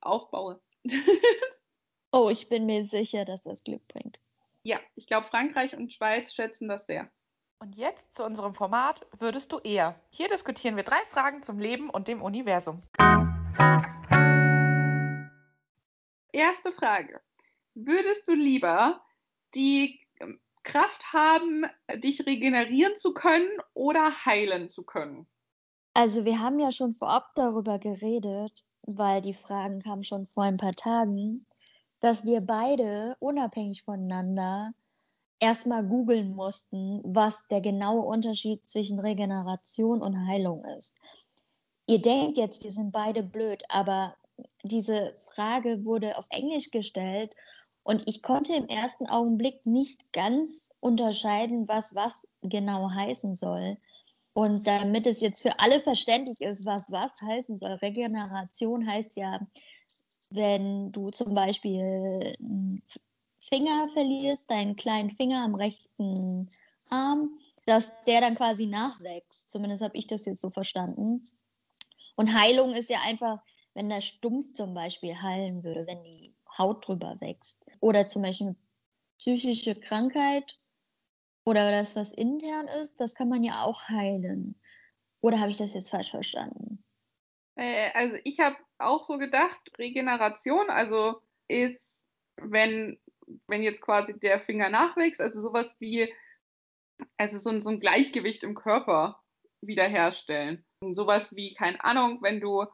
aufbaue. 0.00 0.60
oh, 2.12 2.28
ich 2.30 2.48
bin 2.48 2.66
mir 2.66 2.84
sicher, 2.84 3.24
dass 3.24 3.42
das 3.42 3.64
Glück 3.64 3.86
bringt. 3.88 4.20
Ja, 4.62 4.78
ich 4.94 5.06
glaube, 5.06 5.26
Frankreich 5.26 5.76
und 5.76 5.92
Schweiz 5.92 6.32
schätzen 6.32 6.68
das 6.68 6.86
sehr. 6.86 7.10
Und 7.58 7.76
jetzt 7.76 8.14
zu 8.14 8.24
unserem 8.24 8.54
Format 8.54 9.06
Würdest 9.18 9.52
du 9.52 9.58
eher? 9.58 9.98
Hier 10.10 10.28
diskutieren 10.28 10.76
wir 10.76 10.82
drei 10.82 11.04
Fragen 11.10 11.42
zum 11.42 11.58
Leben 11.58 11.88
und 11.88 12.08
dem 12.08 12.20
Universum. 12.22 12.82
Erste 16.32 16.72
Frage. 16.72 17.20
Würdest 17.74 18.28
du 18.28 18.34
lieber 18.34 19.00
die 19.54 20.03
Kraft 20.64 21.12
haben, 21.12 21.64
dich 21.96 22.26
regenerieren 22.26 22.96
zu 22.96 23.14
können 23.14 23.48
oder 23.74 24.10
heilen 24.24 24.68
zu 24.68 24.82
können? 24.82 25.26
Also 25.94 26.24
wir 26.24 26.40
haben 26.40 26.58
ja 26.58 26.72
schon 26.72 26.94
vorab 26.94 27.30
darüber 27.36 27.78
geredet, 27.78 28.64
weil 28.82 29.20
die 29.20 29.34
Fragen 29.34 29.82
kamen 29.82 30.02
schon 30.02 30.26
vor 30.26 30.42
ein 30.42 30.56
paar 30.56 30.72
Tagen, 30.72 31.46
dass 32.00 32.24
wir 32.24 32.40
beide 32.40 33.16
unabhängig 33.20 33.82
voneinander 33.82 34.72
erstmal 35.38 35.84
googeln 35.84 36.34
mussten, 36.34 37.00
was 37.04 37.46
der 37.48 37.60
genaue 37.60 38.02
Unterschied 38.02 38.68
zwischen 38.68 38.98
Regeneration 38.98 40.02
und 40.02 40.26
Heilung 40.26 40.64
ist. 40.78 40.94
Ihr 41.86 42.00
denkt 42.00 42.36
jetzt, 42.38 42.64
wir 42.64 42.72
sind 42.72 42.92
beide 42.92 43.22
blöd, 43.22 43.62
aber 43.68 44.16
diese 44.62 45.14
Frage 45.30 45.84
wurde 45.84 46.16
auf 46.18 46.26
Englisch 46.30 46.70
gestellt 46.70 47.36
und 47.84 48.08
ich 48.08 48.22
konnte 48.22 48.54
im 48.54 48.66
ersten 48.66 49.06
Augenblick 49.06 49.64
nicht 49.66 50.12
ganz 50.12 50.70
unterscheiden, 50.80 51.68
was 51.68 51.94
was 51.94 52.26
genau 52.42 52.90
heißen 52.90 53.36
soll. 53.36 53.76
Und 54.32 54.66
damit 54.66 55.06
es 55.06 55.20
jetzt 55.20 55.42
für 55.42 55.60
alle 55.60 55.78
verständlich 55.80 56.40
ist, 56.40 56.66
was 56.66 56.82
was 56.88 57.12
heißen 57.22 57.58
soll, 57.58 57.72
Regeneration 57.74 58.88
heißt 58.88 59.16
ja, 59.16 59.40
wenn 60.30 60.90
du 60.92 61.10
zum 61.10 61.34
Beispiel 61.34 62.34
einen 62.40 62.82
Finger 63.38 63.88
verlierst, 63.92 64.50
deinen 64.50 64.76
kleinen 64.76 65.10
Finger 65.10 65.44
am 65.44 65.54
rechten 65.54 66.48
Arm, 66.90 67.38
dass 67.66 68.02
der 68.04 68.22
dann 68.22 68.34
quasi 68.34 68.66
nachwächst. 68.66 69.50
Zumindest 69.50 69.82
habe 69.82 69.96
ich 69.96 70.06
das 70.06 70.24
jetzt 70.24 70.40
so 70.40 70.50
verstanden. 70.50 71.22
Und 72.16 72.34
Heilung 72.34 72.72
ist 72.72 72.90
ja 72.90 73.00
einfach, 73.02 73.40
wenn 73.74 73.88
der 73.88 74.00
Stumpf 74.00 74.54
zum 74.54 74.74
Beispiel 74.74 75.20
heilen 75.20 75.62
würde, 75.64 75.86
wenn 75.86 76.02
die 76.02 76.34
Haut 76.58 76.86
drüber 76.86 77.16
wächst. 77.20 77.63
Oder 77.84 78.08
zum 78.08 78.22
Beispiel 78.22 78.56
psychische 79.18 79.78
Krankheit 79.78 80.58
oder 81.44 81.70
das, 81.70 81.94
was 81.94 82.12
intern 82.12 82.66
ist, 82.66 82.98
das 82.98 83.14
kann 83.14 83.28
man 83.28 83.42
ja 83.42 83.62
auch 83.62 83.90
heilen. 83.90 84.58
Oder 85.20 85.38
habe 85.38 85.50
ich 85.50 85.58
das 85.58 85.74
jetzt 85.74 85.90
falsch 85.90 86.10
verstanden? 86.10 86.82
Äh, 87.56 87.90
also 87.92 88.16
ich 88.24 88.40
habe 88.40 88.56
auch 88.78 89.04
so 89.04 89.18
gedacht, 89.18 89.60
Regeneration, 89.76 90.70
also 90.70 91.20
ist, 91.46 92.06
wenn, 92.36 92.98
wenn 93.48 93.62
jetzt 93.62 93.82
quasi 93.82 94.18
der 94.18 94.40
Finger 94.40 94.70
nachwächst, 94.70 95.20
also 95.20 95.42
sowas 95.42 95.76
wie, 95.78 96.10
also 97.18 97.38
so 97.38 97.50
ein, 97.50 97.60
so 97.60 97.68
ein 97.68 97.80
Gleichgewicht 97.80 98.44
im 98.44 98.54
Körper 98.54 99.22
wiederherstellen. 99.60 100.64
Und 100.80 100.94
sowas 100.94 101.36
wie, 101.36 101.52
keine 101.52 101.84
Ahnung, 101.84 102.22
wenn 102.22 102.40
du 102.40 102.64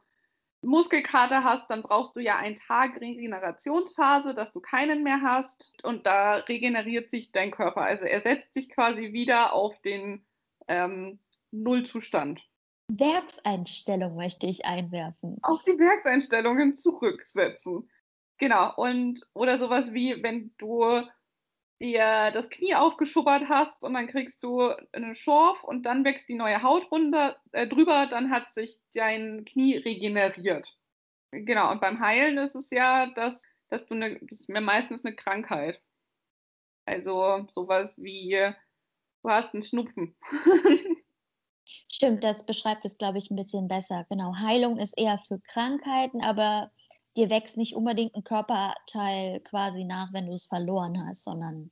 Muskelkater 0.62 1.42
hast, 1.42 1.70
dann 1.70 1.82
brauchst 1.82 2.16
du 2.16 2.20
ja 2.20 2.36
einen 2.36 2.56
Tag 2.56 3.00
Regenerationsphase, 3.00 4.34
dass 4.34 4.52
du 4.52 4.60
keinen 4.60 5.02
mehr 5.02 5.22
hast. 5.22 5.72
Und 5.82 6.06
da 6.06 6.36
regeneriert 6.36 7.08
sich 7.08 7.32
dein 7.32 7.50
Körper. 7.50 7.82
Also 7.82 8.04
er 8.04 8.20
setzt 8.20 8.54
sich 8.54 8.68
quasi 8.70 9.12
wieder 9.12 9.52
auf 9.54 9.80
den 9.80 10.24
ähm, 10.68 11.18
Nullzustand. 11.50 12.40
Werkseinstellung 12.88 14.16
möchte 14.16 14.46
ich 14.46 14.66
einwerfen. 14.66 15.38
Auf 15.42 15.62
die 15.64 15.78
Werkseinstellungen 15.78 16.72
zurücksetzen. 16.72 17.88
Genau. 18.38 18.74
Und 18.76 19.26
oder 19.32 19.58
sowas 19.58 19.94
wie, 19.94 20.22
wenn 20.22 20.52
du 20.58 21.02
dir 21.80 22.30
das 22.32 22.50
Knie 22.50 22.75
aufgeschubbert 22.75 23.49
hast 23.49 23.82
und 23.82 23.94
dann 23.94 24.06
kriegst 24.06 24.42
du 24.42 24.70
einen 24.92 25.14
Schorf 25.14 25.64
und 25.64 25.84
dann 25.84 26.04
wächst 26.04 26.28
die 26.28 26.34
neue 26.34 26.62
Haut 26.62 26.90
runter, 26.90 27.37
äh, 27.52 27.66
drüber, 27.66 28.06
dann 28.06 28.30
hat 28.30 28.52
sich 28.52 28.78
dein 28.94 29.44
Knie 29.44 29.76
regeneriert. 29.76 30.78
Genau, 31.32 31.70
und 31.70 31.80
beim 31.80 32.00
Heilen 32.00 32.38
ist 32.38 32.54
es 32.54 32.70
ja, 32.70 33.06
dass, 33.06 33.44
dass 33.68 33.87
du 33.87 33.94
eine, 33.94 34.18
das 34.20 34.40
ist 34.40 34.49
mir 34.49 34.60
meistens 34.60 35.04
eine 35.04 35.14
Krankheit. 35.14 35.80
Also 36.87 37.46
sowas 37.50 37.94
wie, 37.99 38.52
du 39.22 39.30
hast 39.30 39.54
einen 39.54 39.62
Schnupfen. 39.62 40.16
Stimmt, 41.92 42.25
das 42.25 42.44
beschreibt 42.44 42.84
es, 42.84 42.99
glaube 42.99 43.18
ich, 43.18 43.30
ein 43.30 43.37
bisschen 43.37 43.68
besser. 43.68 44.06
Genau, 44.10 44.34
Heilung 44.34 44.78
ist 44.78 44.99
eher 44.99 45.18
für 45.18 45.38
Krankheiten, 45.40 46.22
aber 46.22 46.72
dir 47.16 47.30
wächst 47.30 47.56
nicht 47.56 47.74
unbedingt 47.74 48.14
ein 48.14 48.24
Körperteil 48.24 49.40
quasi 49.40 49.84
nach, 49.84 50.12
wenn 50.12 50.26
du 50.26 50.32
es 50.32 50.46
verloren 50.46 51.06
hast, 51.06 51.24
sondern 51.24 51.70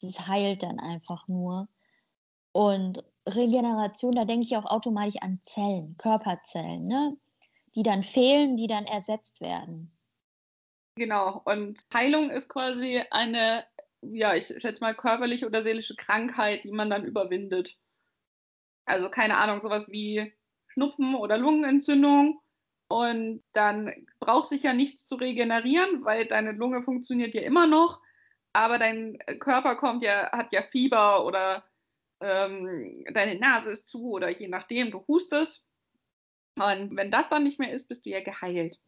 das 0.00 0.26
heilt 0.26 0.62
dann 0.62 0.78
einfach 0.78 1.26
nur. 1.28 1.68
Und 2.52 3.04
Regeneration, 3.26 4.12
da 4.12 4.24
denke 4.24 4.46
ich 4.46 4.56
auch 4.56 4.64
automatisch 4.64 5.20
an 5.20 5.40
Zellen, 5.42 5.96
Körperzellen, 5.98 6.86
ne? 6.86 7.16
die 7.74 7.82
dann 7.82 8.02
fehlen, 8.02 8.56
die 8.56 8.66
dann 8.66 8.84
ersetzt 8.84 9.40
werden. 9.40 9.96
Genau, 10.96 11.40
und 11.44 11.86
Heilung 11.94 12.30
ist 12.30 12.48
quasi 12.48 13.02
eine, 13.10 13.64
ja, 14.02 14.34
ich 14.34 14.46
schätze 14.46 14.80
mal, 14.80 14.94
körperliche 14.94 15.46
oder 15.46 15.62
seelische 15.62 15.94
Krankheit, 15.94 16.64
die 16.64 16.72
man 16.72 16.90
dann 16.90 17.04
überwindet. 17.04 17.78
Also 18.86 19.08
keine 19.08 19.36
Ahnung, 19.36 19.60
sowas 19.60 19.88
wie 19.90 20.32
Schnupfen 20.66 21.14
oder 21.14 21.38
Lungenentzündung 21.38 22.40
und 22.90 23.44
dann 23.52 23.94
braucht 24.18 24.46
sich 24.46 24.64
ja 24.64 24.72
nichts 24.72 25.06
zu 25.06 25.14
regenerieren, 25.14 26.04
weil 26.04 26.26
deine 26.26 26.50
Lunge 26.50 26.82
funktioniert 26.82 27.36
ja 27.36 27.42
immer 27.42 27.68
noch, 27.68 28.00
aber 28.52 28.78
dein 28.78 29.16
Körper 29.38 29.76
kommt 29.76 30.02
ja, 30.02 30.32
hat 30.32 30.52
ja 30.52 30.62
Fieber 30.62 31.24
oder 31.24 31.64
ähm, 32.20 32.92
deine 33.14 33.36
Nase 33.36 33.70
ist 33.70 33.86
zu 33.86 34.10
oder 34.10 34.28
je 34.28 34.48
nachdem, 34.48 34.90
du 34.90 35.04
hustest. 35.06 35.68
Und 36.56 36.96
wenn 36.96 37.12
das 37.12 37.28
dann 37.28 37.44
nicht 37.44 37.60
mehr 37.60 37.72
ist, 37.72 37.86
bist 37.86 38.04
du 38.04 38.10
ja 38.10 38.24
geheilt. 38.24 38.80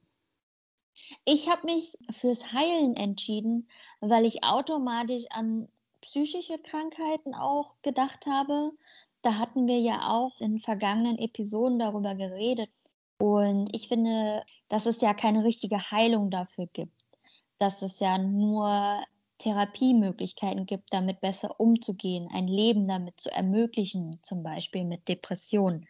Ich 1.25 1.49
habe 1.49 1.65
mich 1.67 1.97
fürs 2.11 2.53
Heilen 2.53 2.97
entschieden, 2.97 3.69
weil 4.01 4.27
ich 4.27 4.43
automatisch 4.43 5.27
an 5.31 5.69
psychische 6.01 6.59
Krankheiten 6.59 7.37
auch 7.37 7.77
gedacht 7.83 8.27
habe. 8.27 8.73
Da 9.23 9.39
hatten 9.39 9.69
wir 9.69 9.79
ja 9.79 10.11
auch 10.11 10.41
in 10.41 10.59
vergangenen 10.59 11.19
Episoden 11.19 11.79
darüber 11.79 12.17
geredet. 12.17 12.69
Und 13.23 13.73
ich 13.73 13.87
finde, 13.87 14.43
dass 14.69 14.87
es 14.87 15.01
ja 15.01 15.15
keine 15.15 15.45
richtige 15.45 15.93
Heilung 15.93 16.29
dafür 16.29 16.67
gibt. 16.73 17.05
Dass 17.61 17.81
es 17.83 18.01
ja 18.01 18.19
nur 18.19 19.01
Therapiemöglichkeiten 19.39 20.67
gibt, 20.67 20.93
damit 20.93 21.21
besser 21.21 21.61
umzugehen, 21.61 22.29
ein 22.33 22.49
Leben 22.49 22.89
damit 22.89 23.21
zu 23.21 23.31
ermöglichen, 23.31 24.19
zum 24.25 24.43
Beispiel 24.43 24.85
mit 24.85 25.07
Depressionen. 25.07 25.87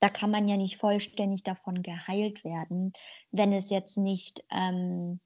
Da 0.00 0.10
kann 0.10 0.30
man 0.30 0.46
ja 0.46 0.58
nicht 0.58 0.76
vollständig 0.76 1.42
davon 1.42 1.82
geheilt 1.82 2.44
werden, 2.44 2.92
wenn 3.30 3.54
es 3.54 3.70
jetzt 3.70 3.96
nicht 3.96 4.44
ähm, 4.50 5.20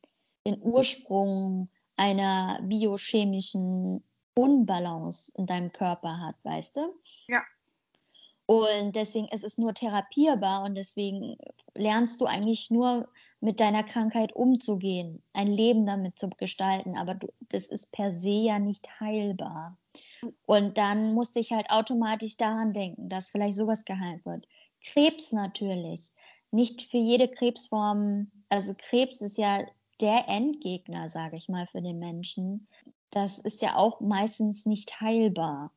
den 0.47 0.63
Ursprung 0.63 1.71
einer 1.97 2.61
biochemischen 2.63 4.05
Unbalance 4.35 5.33
in 5.35 5.47
deinem 5.47 5.73
Körper 5.73 6.21
hat, 6.21 6.37
weißt 6.45 6.77
du? 6.77 6.95
Ja. 7.27 7.43
Und 8.47 8.97
deswegen 8.97 9.29
ist 9.29 9.45
es 9.45 9.57
nur 9.57 9.73
therapierbar 9.73 10.65
und 10.65 10.75
deswegen 10.75 11.37
lernst 11.75 12.21
du 12.21 12.27
eigentlich 12.27 12.71
nur 12.71 13.09
mit 13.41 13.61
deiner 13.61 13.85
Krankheit 13.85 14.35
umzugehen, 14.35 15.23
ein 15.33 15.47
Leben 15.47 15.87
damit 15.87 16.19
zu 16.19 16.29
gestalten. 16.31 16.97
Aber 16.97 17.15
du, 17.15 17.29
das 17.49 17.67
ist 17.67 17.91
per 17.93 18.13
se 18.13 18.31
ja 18.31 18.59
nicht 18.59 19.01
heilbar. 19.01 19.79
Und 20.47 20.79
dann 20.79 21.15
musste 21.15 21.41
ich 21.41 21.53
halt 21.53 21.71
automatisch 21.71 22.37
daran 22.37 22.73
denken, 22.73 23.09
dass 23.09 23.31
vielleicht 23.31 23.57
sowas 23.57 23.85
geheilt 23.85 24.25
wird. 24.25 24.47
Krebs 24.85 25.33
natürlich. 25.33 26.11
Nicht 26.51 26.83
für 26.83 26.99
jede 26.99 27.29
Krebsform, 27.29 28.31
also 28.49 28.75
Krebs 28.77 29.21
ist 29.21 29.39
ja 29.39 29.65
der 30.01 30.29
Endgegner, 30.29 31.09
sage 31.09 31.37
ich 31.39 31.49
mal, 31.49 31.67
für 31.67 31.81
den 31.81 31.99
Menschen. 31.99 32.69
Das 33.11 33.39
ist 33.39 33.63
ja 33.63 33.77
auch 33.77 34.01
meistens 34.01 34.67
nicht 34.67 35.01
heilbar. 35.01 35.73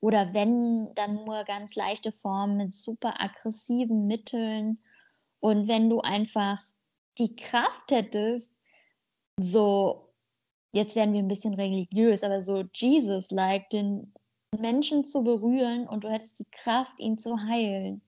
Oder 0.00 0.32
wenn, 0.32 0.94
dann 0.94 1.24
nur 1.24 1.44
ganz 1.44 1.74
leichte 1.74 2.12
Formen 2.12 2.56
mit 2.56 2.72
super 2.72 3.20
aggressiven 3.20 4.06
Mitteln. 4.06 4.82
Und 5.40 5.68
wenn 5.68 5.90
du 5.90 6.00
einfach 6.00 6.60
die 7.18 7.34
Kraft 7.34 7.90
hättest, 7.90 8.52
so, 9.40 10.12
jetzt 10.72 10.94
werden 10.94 11.14
wir 11.14 11.20
ein 11.20 11.28
bisschen 11.28 11.54
religiös, 11.54 12.22
aber 12.22 12.42
so 12.42 12.64
Jesus-like, 12.74 13.70
den 13.70 14.12
Menschen 14.56 15.04
zu 15.04 15.22
berühren 15.22 15.88
und 15.88 16.04
du 16.04 16.10
hättest 16.10 16.38
die 16.38 16.50
Kraft, 16.50 16.98
ihn 16.98 17.18
zu 17.18 17.36
heilen 17.38 18.02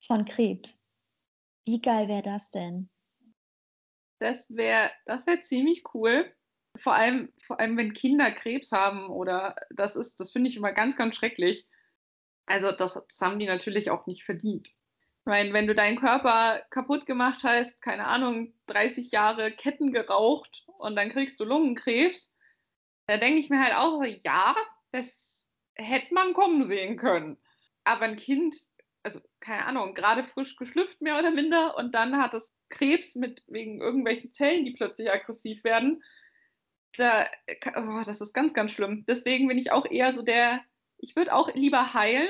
von 0.00 0.24
Krebs. 0.24 0.82
Wie 1.66 1.80
geil 1.80 2.08
wäre 2.08 2.22
das 2.22 2.50
denn? 2.50 2.90
Das 4.20 4.48
wäre 4.54 4.90
das 5.06 5.26
wär 5.26 5.40
ziemlich 5.40 5.82
cool 5.94 6.32
vor 6.76 6.94
allem, 6.94 7.32
vor 7.38 7.60
allem, 7.60 7.76
wenn 7.76 7.92
Kinder 7.92 8.30
Krebs 8.30 8.72
haben 8.72 9.08
oder 9.08 9.54
das 9.70 9.96
ist, 9.96 10.18
das 10.20 10.32
finde 10.32 10.48
ich 10.48 10.56
immer 10.56 10.72
ganz, 10.72 10.96
ganz 10.96 11.14
schrecklich. 11.14 11.68
Also 12.46 12.72
das, 12.72 12.94
das, 12.94 13.20
haben 13.20 13.38
die 13.38 13.46
natürlich 13.46 13.90
auch 13.90 14.06
nicht 14.06 14.24
verdient. 14.24 14.68
Ich 14.68 15.26
meine, 15.26 15.52
wenn 15.52 15.66
du 15.66 15.74
deinen 15.74 15.98
Körper 15.98 16.62
kaputt 16.70 17.06
gemacht 17.06 17.44
hast, 17.44 17.80
keine 17.80 18.06
Ahnung, 18.06 18.52
30 18.66 19.10
Jahre 19.10 19.52
Ketten 19.52 19.92
geraucht 19.92 20.66
und 20.78 20.96
dann 20.96 21.10
kriegst 21.10 21.40
du 21.40 21.44
Lungenkrebs, 21.44 22.34
da 23.06 23.16
denke 23.16 23.38
ich 23.38 23.48
mir 23.48 23.62
halt 23.62 23.74
auch, 23.74 24.02
ja, 24.22 24.54
das 24.92 25.48
hätte 25.74 26.12
man 26.12 26.34
kommen 26.34 26.64
sehen 26.64 26.96
können. 26.96 27.38
Aber 27.84 28.02
ein 28.02 28.16
Kind, 28.16 28.56
also 29.02 29.20
keine 29.40 29.64
Ahnung, 29.64 29.94
gerade 29.94 30.24
frisch 30.24 30.56
geschlüpft 30.56 31.00
mehr 31.00 31.18
oder 31.18 31.30
minder 31.30 31.76
und 31.76 31.94
dann 31.94 32.18
hat 32.18 32.34
es 32.34 32.54
Krebs 32.68 33.14
mit 33.14 33.44
wegen 33.46 33.80
irgendwelchen 33.80 34.32
Zellen, 34.32 34.64
die 34.64 34.72
plötzlich 34.72 35.10
aggressiv 35.10 35.64
werden 35.64 36.02
da, 36.96 37.26
oh, 37.76 38.02
das 38.04 38.20
ist 38.20 38.32
ganz, 38.32 38.54
ganz 38.54 38.72
schlimm. 38.72 39.04
Deswegen 39.06 39.48
bin 39.48 39.58
ich 39.58 39.72
auch 39.72 39.86
eher 39.86 40.12
so 40.12 40.22
der, 40.22 40.60
ich 40.98 41.16
würde 41.16 41.34
auch 41.34 41.52
lieber 41.54 41.94
heilen 41.94 42.28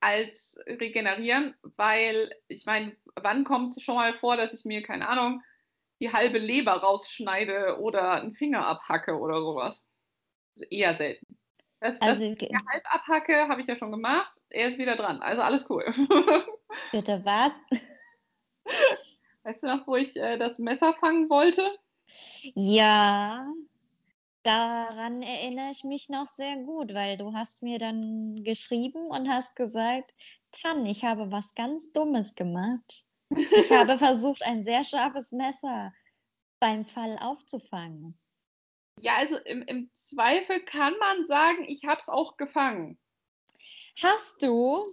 als 0.00 0.58
regenerieren, 0.66 1.54
weil 1.76 2.30
ich 2.48 2.66
meine, 2.66 2.94
wann 3.16 3.44
kommt 3.44 3.70
es 3.70 3.82
schon 3.82 3.94
mal 3.94 4.14
vor, 4.14 4.36
dass 4.36 4.52
ich 4.52 4.64
mir, 4.64 4.82
keine 4.82 5.08
Ahnung, 5.08 5.42
die 6.00 6.12
halbe 6.12 6.38
Leber 6.38 6.72
rausschneide 6.72 7.78
oder 7.80 8.12
einen 8.22 8.34
Finger 8.34 8.66
abhacke 8.66 9.18
oder 9.18 9.40
sowas? 9.40 9.88
Also 10.56 10.68
eher 10.70 10.94
selten. 10.94 11.38
Das, 11.80 12.00
also, 12.00 12.22
das 12.22 12.32
okay. 12.32 12.56
halb 12.72 12.94
abhacke 12.94 13.48
habe 13.48 13.60
ich 13.60 13.66
ja 13.66 13.76
schon 13.76 13.90
gemacht. 13.90 14.38
Er 14.50 14.68
ist 14.68 14.78
wieder 14.78 14.96
dran. 14.96 15.20
Also 15.20 15.42
alles 15.42 15.68
cool. 15.70 15.84
Bitte 16.92 17.22
was? 17.24 17.52
Weißt 19.42 19.62
du 19.62 19.66
noch, 19.66 19.86
wo 19.86 19.96
ich 19.96 20.16
äh, 20.16 20.38
das 20.38 20.58
Messer 20.58 20.94
fangen 20.94 21.28
wollte? 21.28 21.62
Ja, 22.54 23.46
Daran 24.44 25.22
erinnere 25.22 25.70
ich 25.70 25.84
mich 25.84 26.10
noch 26.10 26.26
sehr 26.26 26.56
gut, 26.58 26.92
weil 26.92 27.16
du 27.16 27.32
hast 27.32 27.62
mir 27.62 27.78
dann 27.78 28.44
geschrieben 28.44 29.06
und 29.06 29.26
hast 29.28 29.56
gesagt, 29.56 30.14
Tan, 30.52 30.84
ich 30.84 31.02
habe 31.02 31.32
was 31.32 31.54
ganz 31.54 31.92
Dummes 31.92 32.34
gemacht. 32.34 33.06
Ich 33.30 33.70
habe 33.70 33.96
versucht, 33.96 34.42
ein 34.44 34.62
sehr 34.62 34.84
scharfes 34.84 35.32
Messer 35.32 35.94
beim 36.60 36.84
Fall 36.84 37.16
aufzufangen. 37.22 38.18
Ja, 39.00 39.16
also 39.16 39.38
im, 39.38 39.62
im 39.62 39.90
Zweifel 39.94 40.62
kann 40.66 40.94
man 40.98 41.24
sagen, 41.24 41.64
ich 41.66 41.84
habe 41.86 42.00
es 42.00 42.10
auch 42.10 42.36
gefangen. 42.36 42.98
Hast 44.02 44.42
du? 44.42 44.84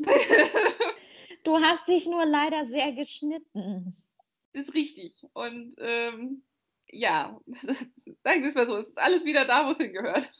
du 1.44 1.60
hast 1.60 1.86
dich 1.86 2.06
nur 2.06 2.26
leider 2.26 2.64
sehr 2.64 2.90
geschnitten. 2.90 3.94
Das 4.52 4.66
ist 4.66 4.74
richtig. 4.74 5.22
Und 5.32 5.76
ähm, 5.78 6.42
ja, 6.90 7.38
sagen 7.46 8.42
wir 8.42 8.48
es 8.48 8.54
mal 8.54 8.66
so, 8.66 8.76
es 8.76 8.88
ist 8.88 8.98
alles 8.98 9.24
wieder 9.24 9.44
da, 9.44 9.66
wo 9.66 9.70
es 9.70 9.78
hingehört. 9.78 10.30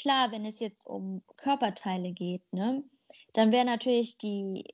Klar, 0.00 0.30
wenn 0.32 0.44
es 0.44 0.60
jetzt 0.60 0.86
um 0.86 1.22
Körperteile 1.36 2.12
geht, 2.12 2.42
ne, 2.52 2.84
dann 3.32 3.52
wäre 3.52 3.64
natürlich 3.64 4.18
die 4.18 4.64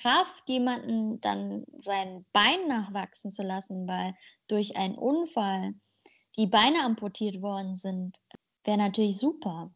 Kraft, 0.00 0.48
jemanden 0.48 1.20
dann 1.20 1.64
sein 1.78 2.26
Bein 2.32 2.66
nachwachsen 2.66 3.30
zu 3.30 3.42
lassen, 3.42 3.86
weil 3.86 4.14
durch 4.48 4.76
einen 4.76 4.96
Unfall 4.96 5.74
die 6.36 6.46
Beine 6.46 6.82
amputiert 6.84 7.42
worden 7.42 7.76
sind, 7.76 8.18
wäre 8.64 8.78
natürlich 8.78 9.18
super. 9.18 9.72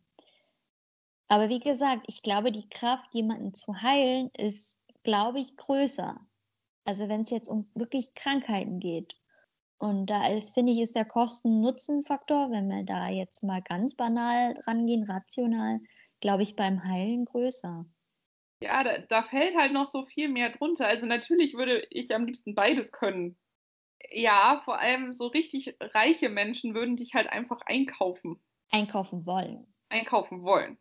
Aber 1.29 1.49
wie 1.49 1.61
gesagt, 1.61 2.07
ich 2.09 2.23
glaube, 2.23 2.51
die 2.51 2.69
Kraft, 2.69 3.13
jemanden 3.13 3.55
zu 3.55 3.81
heilen, 3.81 4.31
ist, 4.37 4.79
glaube 5.03 5.41
ich, 5.41 5.57
größer. 5.57 6.19
Also 6.85 7.09
wenn 7.09 7.23
es 7.23 7.31
jetzt 7.31 7.49
um 7.49 7.71
wirklich 7.75 8.15
Krankheiten 8.15 8.81
geht. 8.81 9.15
Und 9.79 10.07
da 10.07 10.27
ist, 10.29 10.55
finde 10.55 10.73
ich, 10.73 10.81
ist 10.81 10.97
der 10.97 11.05
Kosten-Nutzen-Faktor, 11.05 12.51
wenn 12.51 12.69
wir 12.69 12.85
da 12.85 13.09
jetzt 13.09 13.45
mal 13.45 13.63
ganz 13.63 13.95
banal 13.95 14.55
rangehen, 14.67 15.05
rational, 15.05 15.81
glaube 16.21 16.43
ich, 16.43 16.57
beim 16.57 16.83
Heilen 16.83 17.25
größer. 17.25 17.87
Ja, 18.61 18.83
da, 18.83 18.99
da, 18.99 19.23
fällt 19.23 19.57
halt 19.57 19.73
noch 19.73 19.87
so 19.87 20.05
viel 20.05 20.29
mehr 20.29 20.51
drunter. 20.51 20.89
Also 20.89 21.07
natürlich 21.07 21.55
würde 21.55 21.87
ich 21.91 22.13
am 22.13 22.27
liebsten 22.27 22.57
beides 22.57 22.91
können. 22.91 23.39
Ja, 24.11 24.61
vor 24.65 24.81
allem 24.81 25.13
so 25.13 25.29
richtig 25.29 25.77
reiche 25.81 26.29
Menschen 26.29 26.75
würden 26.75 26.97
dich 26.97 27.15
halt 27.15 27.29
einfach 27.29 27.61
einkaufen. 27.63 28.43
Einkaufen 28.73 29.27
wollen. 29.27 29.73
Einkaufen 29.91 30.43
wollen. 30.43 30.77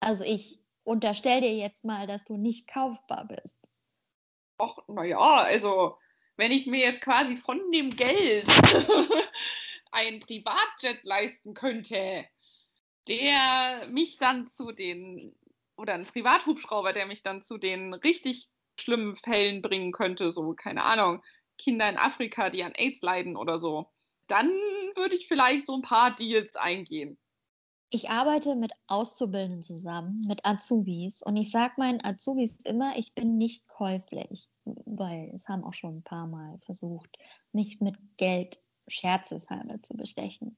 Also 0.00 0.22
ich 0.22 0.60
unterstelle 0.84 1.40
dir 1.40 1.56
jetzt 1.56 1.84
mal, 1.84 2.06
dass 2.06 2.24
du 2.24 2.36
nicht 2.36 2.68
kaufbar 2.68 3.26
bist. 3.26 3.58
Ach, 4.58 4.76
naja, 4.86 5.18
also 5.18 5.96
wenn 6.38 6.52
ich 6.52 6.66
mir 6.66 6.78
jetzt 6.80 7.02
quasi 7.02 7.36
von 7.36 7.60
dem 7.72 7.90
Geld 7.90 8.48
ein 9.90 10.20
Privatjet 10.20 11.04
leisten 11.04 11.52
könnte, 11.52 12.24
der 13.08 13.86
mich 13.90 14.18
dann 14.18 14.48
zu 14.48 14.72
den, 14.72 15.36
oder 15.76 15.94
ein 15.94 16.06
Privathubschrauber, 16.06 16.92
der 16.92 17.06
mich 17.06 17.22
dann 17.22 17.42
zu 17.42 17.58
den 17.58 17.92
richtig 17.92 18.48
schlimmen 18.78 19.16
Fällen 19.16 19.62
bringen 19.62 19.92
könnte, 19.92 20.30
so, 20.30 20.54
keine 20.54 20.84
Ahnung, 20.84 21.22
Kinder 21.58 21.88
in 21.88 21.98
Afrika, 21.98 22.50
die 22.50 22.62
an 22.62 22.72
AIDS 22.76 23.02
leiden 23.02 23.36
oder 23.36 23.58
so, 23.58 23.90
dann 24.28 24.48
würde 24.94 25.16
ich 25.16 25.26
vielleicht 25.26 25.66
so 25.66 25.74
ein 25.74 25.82
paar 25.82 26.14
Deals 26.14 26.54
eingehen. 26.54 27.18
Ich 27.90 28.10
arbeite 28.10 28.54
mit 28.54 28.72
Auszubildenden 28.86 29.62
zusammen, 29.62 30.22
mit 30.28 30.44
Azubis. 30.44 31.22
Und 31.22 31.36
ich 31.36 31.50
sage 31.50 31.74
meinen 31.78 32.04
Azubis 32.04 32.58
immer, 32.64 32.96
ich 32.98 33.14
bin 33.14 33.38
nicht 33.38 33.66
käuflich, 33.66 34.48
weil 34.64 35.30
es 35.34 35.48
haben 35.48 35.64
auch 35.64 35.72
schon 35.72 35.98
ein 35.98 36.02
paar 36.02 36.26
Mal 36.26 36.58
versucht, 36.60 37.08
mich 37.52 37.80
mit 37.80 37.96
Geld 38.18 38.60
scherzeshalber 38.88 39.82
zu 39.82 39.94
bestechen. 39.94 40.56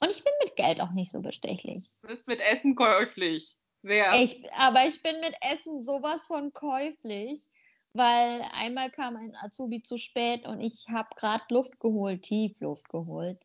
Und 0.00 0.10
ich 0.10 0.24
bin 0.24 0.32
mit 0.42 0.56
Geld 0.56 0.80
auch 0.80 0.92
nicht 0.92 1.10
so 1.10 1.20
bestechlich. 1.20 1.92
Du 2.02 2.08
bist 2.08 2.26
mit 2.26 2.40
Essen 2.40 2.74
käuflich. 2.74 3.56
Sehr. 3.82 4.14
Ich, 4.22 4.50
aber 4.54 4.86
ich 4.86 5.02
bin 5.02 5.20
mit 5.20 5.36
Essen 5.52 5.82
sowas 5.82 6.26
von 6.26 6.54
käuflich, 6.54 7.46
weil 7.92 8.42
einmal 8.54 8.90
kam 8.90 9.16
ein 9.16 9.36
Azubi 9.36 9.82
zu 9.82 9.98
spät 9.98 10.46
und 10.46 10.60
ich 10.60 10.86
habe 10.88 11.08
gerade 11.16 11.44
Luft 11.50 11.78
geholt, 11.78 12.22
Tiefluft 12.22 12.88
geholt 12.88 13.44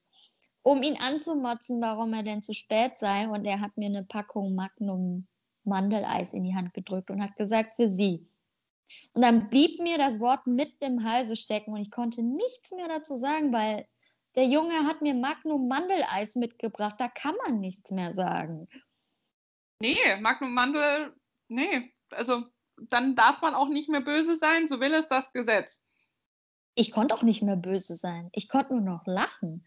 um 0.69 0.83
ihn 0.83 0.97
anzumotzen, 1.01 1.81
warum 1.81 2.13
er 2.13 2.21
denn 2.21 2.43
zu 2.43 2.53
spät 2.53 2.99
sei. 2.99 3.27
Und 3.27 3.45
er 3.45 3.59
hat 3.59 3.75
mir 3.75 3.87
eine 3.87 4.03
Packung 4.03 4.53
Magnum 4.53 5.27
Mandeleis 5.63 6.33
in 6.33 6.43
die 6.43 6.53
Hand 6.55 6.75
gedrückt 6.75 7.09
und 7.09 7.23
hat 7.23 7.35
gesagt, 7.37 7.73
für 7.73 7.87
Sie. 7.87 8.27
Und 9.13 9.23
dann 9.23 9.49
blieb 9.49 9.79
mir 9.79 9.97
das 9.97 10.19
Wort 10.19 10.45
mit 10.45 10.75
im 10.81 11.03
Halse 11.03 11.35
stecken 11.35 11.73
und 11.73 11.81
ich 11.81 11.91
konnte 11.91 12.23
nichts 12.23 12.71
mehr 12.71 12.87
dazu 12.87 13.17
sagen, 13.17 13.51
weil 13.51 13.87
der 14.35 14.45
Junge 14.45 14.85
hat 14.85 15.01
mir 15.01 15.15
Magnum 15.15 15.67
Mandeleis 15.67 16.35
mitgebracht. 16.35 16.95
Da 16.99 17.07
kann 17.07 17.35
man 17.45 17.59
nichts 17.59 17.89
mehr 17.89 18.13
sagen. 18.13 18.67
Nee, 19.81 20.15
Magnum 20.21 20.53
Mandel, 20.53 21.15
nee. 21.47 21.93
Also 22.11 22.45
dann 22.77 23.15
darf 23.15 23.41
man 23.41 23.55
auch 23.55 23.69
nicht 23.69 23.89
mehr 23.89 24.01
böse 24.01 24.35
sein, 24.35 24.67
so 24.67 24.79
will 24.79 24.93
es 24.93 25.07
das 25.07 25.33
Gesetz. 25.33 25.83
Ich 26.75 26.91
konnte 26.91 27.15
auch 27.15 27.23
nicht 27.23 27.41
mehr 27.41 27.55
böse 27.55 27.95
sein. 27.95 28.29
Ich 28.33 28.47
konnte 28.47 28.75
nur 28.75 28.81
noch 28.81 29.05
lachen. 29.05 29.65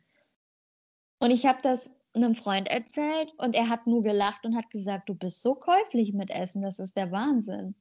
Und 1.23 1.31
ich 1.31 1.47
habe 1.47 1.61
das 1.63 1.89
einem 2.15 2.35
Freund 2.35 2.69
erzählt 2.69 3.33
und 3.39 3.55
er 3.55 3.69
hat 3.69 3.87
nur 3.87 4.03
gelacht 4.03 4.45
und 4.45 4.57
hat 4.57 4.71
gesagt, 4.71 5.09
du 5.09 5.15
bist 5.15 5.41
so 5.41 5.55
käuflich 5.55 6.13
mit 6.13 6.31
Essen, 6.31 6.63
das 6.63 6.81
ist 6.81 6.97
der 6.97 7.13
Wahnsinn. 7.13 7.77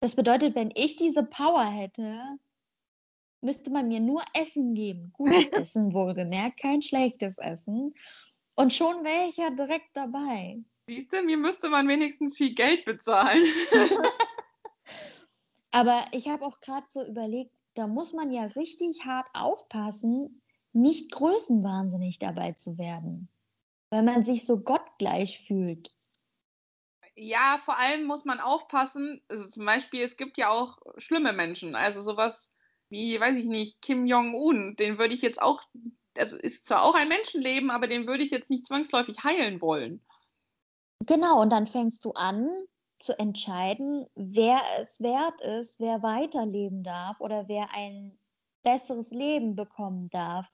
Das 0.00 0.14
bedeutet, 0.14 0.54
wenn 0.54 0.70
ich 0.76 0.94
diese 0.94 1.24
Power 1.24 1.64
hätte, 1.64 2.22
müsste 3.40 3.72
man 3.72 3.88
mir 3.88 3.98
nur 3.98 4.22
Essen 4.32 4.74
geben. 4.74 5.10
Gutes 5.12 5.48
Essen 5.50 5.92
wohlgemerkt, 5.92 6.60
kein 6.60 6.82
schlechtes 6.82 7.36
Essen. 7.38 7.92
Und 8.54 8.72
schon 8.72 9.04
wäre 9.04 9.28
ich 9.28 9.36
ja 9.36 9.50
direkt 9.50 9.90
dabei. 9.94 10.62
Siehst 10.86 11.12
du, 11.12 11.20
mir 11.22 11.36
müsste 11.36 11.68
man 11.68 11.88
wenigstens 11.88 12.36
viel 12.36 12.54
Geld 12.54 12.84
bezahlen. 12.84 13.44
Aber 15.72 16.04
ich 16.12 16.28
habe 16.28 16.46
auch 16.46 16.60
gerade 16.60 16.86
so 16.90 17.04
überlegt, 17.04 17.52
da 17.74 17.88
muss 17.88 18.12
man 18.12 18.30
ja 18.30 18.44
richtig 18.44 19.04
hart 19.04 19.26
aufpassen, 19.34 20.42
nicht 20.80 21.12
größenwahnsinnig 21.12 22.18
dabei 22.18 22.52
zu 22.52 22.78
werden, 22.78 23.28
weil 23.90 24.02
man 24.02 24.24
sich 24.24 24.46
so 24.46 24.58
gottgleich 24.60 25.46
fühlt. 25.46 25.90
Ja, 27.14 27.58
vor 27.64 27.76
allem 27.78 28.04
muss 28.04 28.24
man 28.24 28.38
aufpassen, 28.38 29.20
also 29.28 29.48
zum 29.48 29.66
Beispiel, 29.66 30.02
es 30.02 30.16
gibt 30.16 30.38
ja 30.38 30.50
auch 30.50 30.78
schlimme 30.98 31.32
Menschen, 31.32 31.74
also 31.74 32.00
sowas 32.00 32.52
wie, 32.90 33.18
weiß 33.18 33.36
ich 33.36 33.46
nicht, 33.46 33.82
Kim 33.82 34.06
Jong-un, 34.06 34.76
den 34.76 34.98
würde 34.98 35.14
ich 35.14 35.22
jetzt 35.22 35.42
auch, 35.42 35.62
also 36.16 36.36
ist 36.36 36.66
zwar 36.66 36.82
auch 36.82 36.94
ein 36.94 37.08
Menschenleben, 37.08 37.70
aber 37.70 37.88
den 37.88 38.06
würde 38.06 38.22
ich 38.22 38.30
jetzt 38.30 38.50
nicht 38.50 38.66
zwangsläufig 38.66 39.24
heilen 39.24 39.60
wollen. 39.60 40.00
Genau, 41.06 41.40
und 41.40 41.50
dann 41.50 41.66
fängst 41.66 42.04
du 42.04 42.12
an 42.12 42.48
zu 42.98 43.18
entscheiden, 43.18 44.06
wer 44.14 44.60
es 44.80 45.00
wert 45.00 45.40
ist, 45.40 45.80
wer 45.80 46.02
weiterleben 46.02 46.82
darf 46.82 47.20
oder 47.20 47.48
wer 47.48 47.68
ein 47.72 48.18
besseres 48.62 49.10
Leben 49.10 49.54
bekommen 49.54 50.10
darf. 50.10 50.48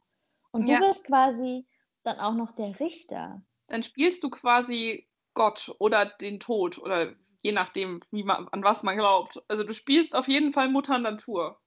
Und 0.55 0.69
du 0.69 0.73
ja. 0.73 0.79
bist 0.79 1.05
quasi 1.05 1.67
dann 2.05 2.21
auch 2.21 2.35
noch 2.35 2.53
der 2.53 2.79
Richter. 2.79 3.43
Dann 3.67 3.83
spielst 3.83 4.23
du 4.23 4.31
quasi 4.31 5.09
Gott 5.35 5.75
oder 5.81 6.07
den 6.07 6.39
Tod 6.39 6.79
oder 6.79 7.13
je 7.39 7.51
nachdem, 7.51 8.01
wie 8.13 8.23
man, 8.23 8.47
an 8.49 8.63
was 8.63 8.85
man 8.85 8.97
glaubt. 8.97 9.43
Also 9.49 9.65
du 9.65 9.75
spielst 9.75 10.15
auf 10.15 10.29
jeden 10.29 10.53
Fall 10.53 10.69
Mutter 10.69 10.99
Natur. 10.99 11.61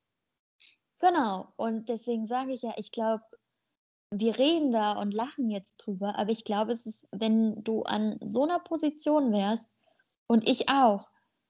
Genau. 0.99 1.51
Und 1.57 1.89
deswegen 1.89 2.27
sage 2.27 2.53
ich 2.53 2.61
ja, 2.61 2.75
ich 2.77 2.93
glaube, 2.93 3.23
wir 4.09 4.37
reden 4.37 4.71
da 4.71 4.93
und 4.93 5.13
lachen 5.13 5.49
jetzt 5.49 5.75
drüber, 5.77 6.17
aber 6.17 6.31
ich 6.31 6.45
glaube, 6.45 6.71
es 6.71 6.85
ist, 6.85 7.09
wenn 7.11 7.61
du 7.65 7.83
an 7.83 8.17
so 8.23 8.43
einer 8.43 8.59
Position 8.59 9.33
wärst 9.33 9.69
und 10.27 10.47
ich 10.47 10.69
auch, 10.69 11.09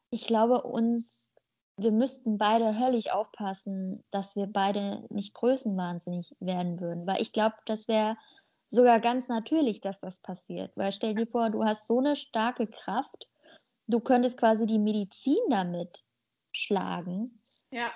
ich 0.10 0.26
glaube, 0.26 0.64
uns 0.64 1.27
wir 1.78 1.92
müssten 1.92 2.38
beide 2.38 2.78
höllisch 2.80 3.10
aufpassen, 3.12 4.04
dass 4.12 4.36
wir 4.36 4.48
beide 4.48 5.06
nicht 5.10 5.34
größenwahnsinnig 5.36 6.36
werden 6.40 6.82
würden. 6.82 7.06
Weil 7.06 7.22
ich 7.22 7.32
glaube, 7.32 7.56
das 7.66 7.88
wäre 7.88 8.18
sogar 8.68 9.00
ganz 9.00 9.28
natürlich, 9.28 9.80
dass 9.80 10.00
das 10.00 10.20
passiert. 10.20 10.72
Weil 10.76 10.92
stell 10.92 11.14
dir 11.14 11.28
vor, 11.28 11.50
du 11.52 11.64
hast 11.64 11.88
so 11.88 12.00
eine 12.00 12.16
starke 12.16 12.68
Kraft, 12.68 13.30
du 13.86 14.00
könntest 14.00 14.40
quasi 14.40 14.66
die 14.66 14.80
Medizin 14.80 15.38
damit 15.50 16.04
schlagen. 16.52 17.42
Ja. 17.72 17.92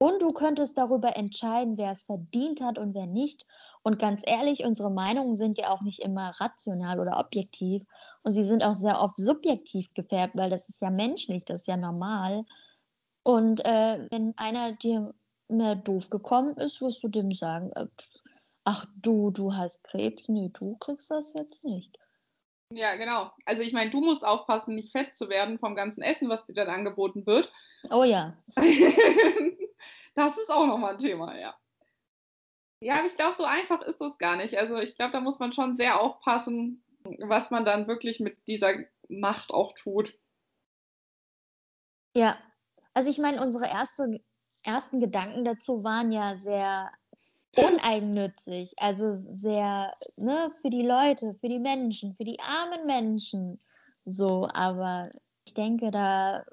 Und 0.00 0.22
du 0.22 0.32
könntest 0.32 0.78
darüber 0.78 1.16
entscheiden, 1.16 1.76
wer 1.76 1.90
es 1.90 2.04
verdient 2.04 2.60
hat 2.60 2.78
und 2.78 2.94
wer 2.94 3.06
nicht. 3.06 3.46
Und 3.82 3.98
ganz 3.98 4.22
ehrlich, 4.24 4.64
unsere 4.64 4.92
Meinungen 4.92 5.34
sind 5.34 5.58
ja 5.58 5.70
auch 5.70 5.82
nicht 5.82 5.98
immer 5.98 6.30
rational 6.38 7.00
oder 7.00 7.18
objektiv. 7.18 7.84
Und 8.22 8.32
sie 8.32 8.44
sind 8.44 8.62
auch 8.62 8.74
sehr 8.74 9.00
oft 9.00 9.16
subjektiv 9.16 9.92
gefärbt, 9.94 10.36
weil 10.36 10.50
das 10.50 10.68
ist 10.68 10.80
ja 10.80 10.90
menschlich, 10.90 11.44
das 11.46 11.60
ist 11.62 11.66
ja 11.66 11.76
normal. 11.76 12.44
Und 13.28 13.62
äh, 13.66 14.08
wenn 14.10 14.32
einer 14.38 14.72
dir 14.72 15.12
mehr 15.48 15.74
doof 15.74 16.08
gekommen 16.08 16.56
ist, 16.56 16.80
wirst 16.80 17.02
du 17.02 17.08
dem 17.08 17.30
sagen, 17.32 17.70
äh, 17.72 17.86
ach 18.64 18.86
du, 19.02 19.30
du 19.30 19.54
hast 19.54 19.84
Krebs, 19.84 20.30
nee, 20.30 20.50
du 20.58 20.78
kriegst 20.78 21.10
das 21.10 21.34
jetzt 21.34 21.62
nicht. 21.66 21.94
Ja, 22.72 22.94
genau. 22.96 23.30
Also 23.44 23.60
ich 23.60 23.74
meine, 23.74 23.90
du 23.90 24.00
musst 24.00 24.24
aufpassen, 24.24 24.74
nicht 24.74 24.92
fett 24.92 25.14
zu 25.14 25.28
werden 25.28 25.58
vom 25.58 25.74
ganzen 25.74 26.00
Essen, 26.00 26.30
was 26.30 26.46
dir 26.46 26.54
dann 26.54 26.70
angeboten 26.70 27.26
wird. 27.26 27.52
Oh 27.90 28.02
ja. 28.02 28.34
das 30.14 30.38
ist 30.38 30.50
auch 30.50 30.66
nochmal 30.66 30.92
ein 30.92 30.98
Thema, 30.98 31.38
ja. 31.38 31.54
Ja, 32.82 32.96
aber 32.96 33.08
ich 33.08 33.16
glaube, 33.16 33.34
so 33.34 33.44
einfach 33.44 33.82
ist 33.82 34.00
das 34.00 34.16
gar 34.16 34.36
nicht. 34.36 34.56
Also 34.56 34.78
ich 34.78 34.96
glaube, 34.96 35.12
da 35.12 35.20
muss 35.20 35.38
man 35.38 35.52
schon 35.52 35.76
sehr 35.76 36.00
aufpassen, 36.00 36.82
was 37.18 37.50
man 37.50 37.66
dann 37.66 37.88
wirklich 37.88 38.20
mit 38.20 38.38
dieser 38.48 38.72
Macht 39.10 39.50
auch 39.50 39.74
tut. 39.74 40.18
Ja, 42.16 42.38
also 42.98 43.10
ich 43.10 43.18
meine, 43.18 43.40
unsere 43.40 43.68
erste, 43.70 44.20
ersten 44.64 44.98
Gedanken 44.98 45.44
dazu 45.44 45.84
waren 45.84 46.10
ja 46.10 46.36
sehr 46.36 46.90
uneigennützig, 47.54 48.74
also 48.76 49.22
sehr 49.36 49.94
ne, 50.16 50.52
für 50.60 50.68
die 50.68 50.82
Leute, 50.82 51.32
für 51.34 51.48
die 51.48 51.60
Menschen, 51.60 52.16
für 52.16 52.24
die 52.24 52.40
armen 52.40 52.86
Menschen. 52.86 53.60
So, 54.04 54.48
aber 54.52 55.04
ich 55.46 55.54
denke, 55.54 55.92
da 55.92 56.44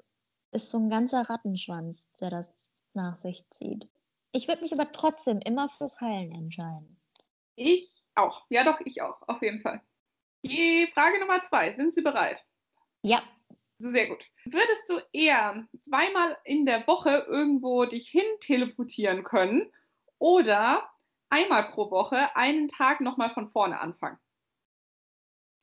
ist 0.52 0.70
so 0.70 0.78
ein 0.78 0.88
ganzer 0.88 1.22
Rattenschwanz, 1.22 2.08
der 2.20 2.30
das 2.30 2.48
nach 2.94 3.16
sich 3.16 3.44
zieht. 3.50 3.88
Ich 4.30 4.46
würde 4.46 4.62
mich 4.62 4.72
aber 4.72 4.92
trotzdem 4.92 5.40
immer 5.40 5.68
fürs 5.68 6.00
Heilen 6.00 6.30
entscheiden. 6.30 6.96
Ich 7.56 8.08
auch. 8.14 8.46
Ja, 8.50 8.62
doch, 8.62 8.80
ich 8.84 9.02
auch, 9.02 9.20
auf 9.26 9.42
jeden 9.42 9.62
Fall. 9.62 9.80
Die 10.44 10.88
Frage 10.94 11.18
Nummer 11.18 11.42
zwei. 11.42 11.72
Sind 11.72 11.92
Sie 11.92 12.02
bereit? 12.02 12.46
Ja. 13.02 13.20
Sehr 13.80 14.06
gut. 14.06 14.24
Würdest 14.48 14.88
du 14.88 15.00
eher 15.12 15.66
zweimal 15.80 16.38
in 16.44 16.66
der 16.66 16.86
Woche 16.86 17.26
irgendwo 17.28 17.84
dich 17.84 18.08
hin 18.08 18.22
teleportieren 18.40 19.24
können 19.24 19.72
oder 20.18 20.88
einmal 21.30 21.70
pro 21.72 21.90
Woche 21.90 22.36
einen 22.36 22.68
Tag 22.68 23.00
nochmal 23.00 23.30
von 23.30 23.48
vorne 23.48 23.80
anfangen? 23.80 24.18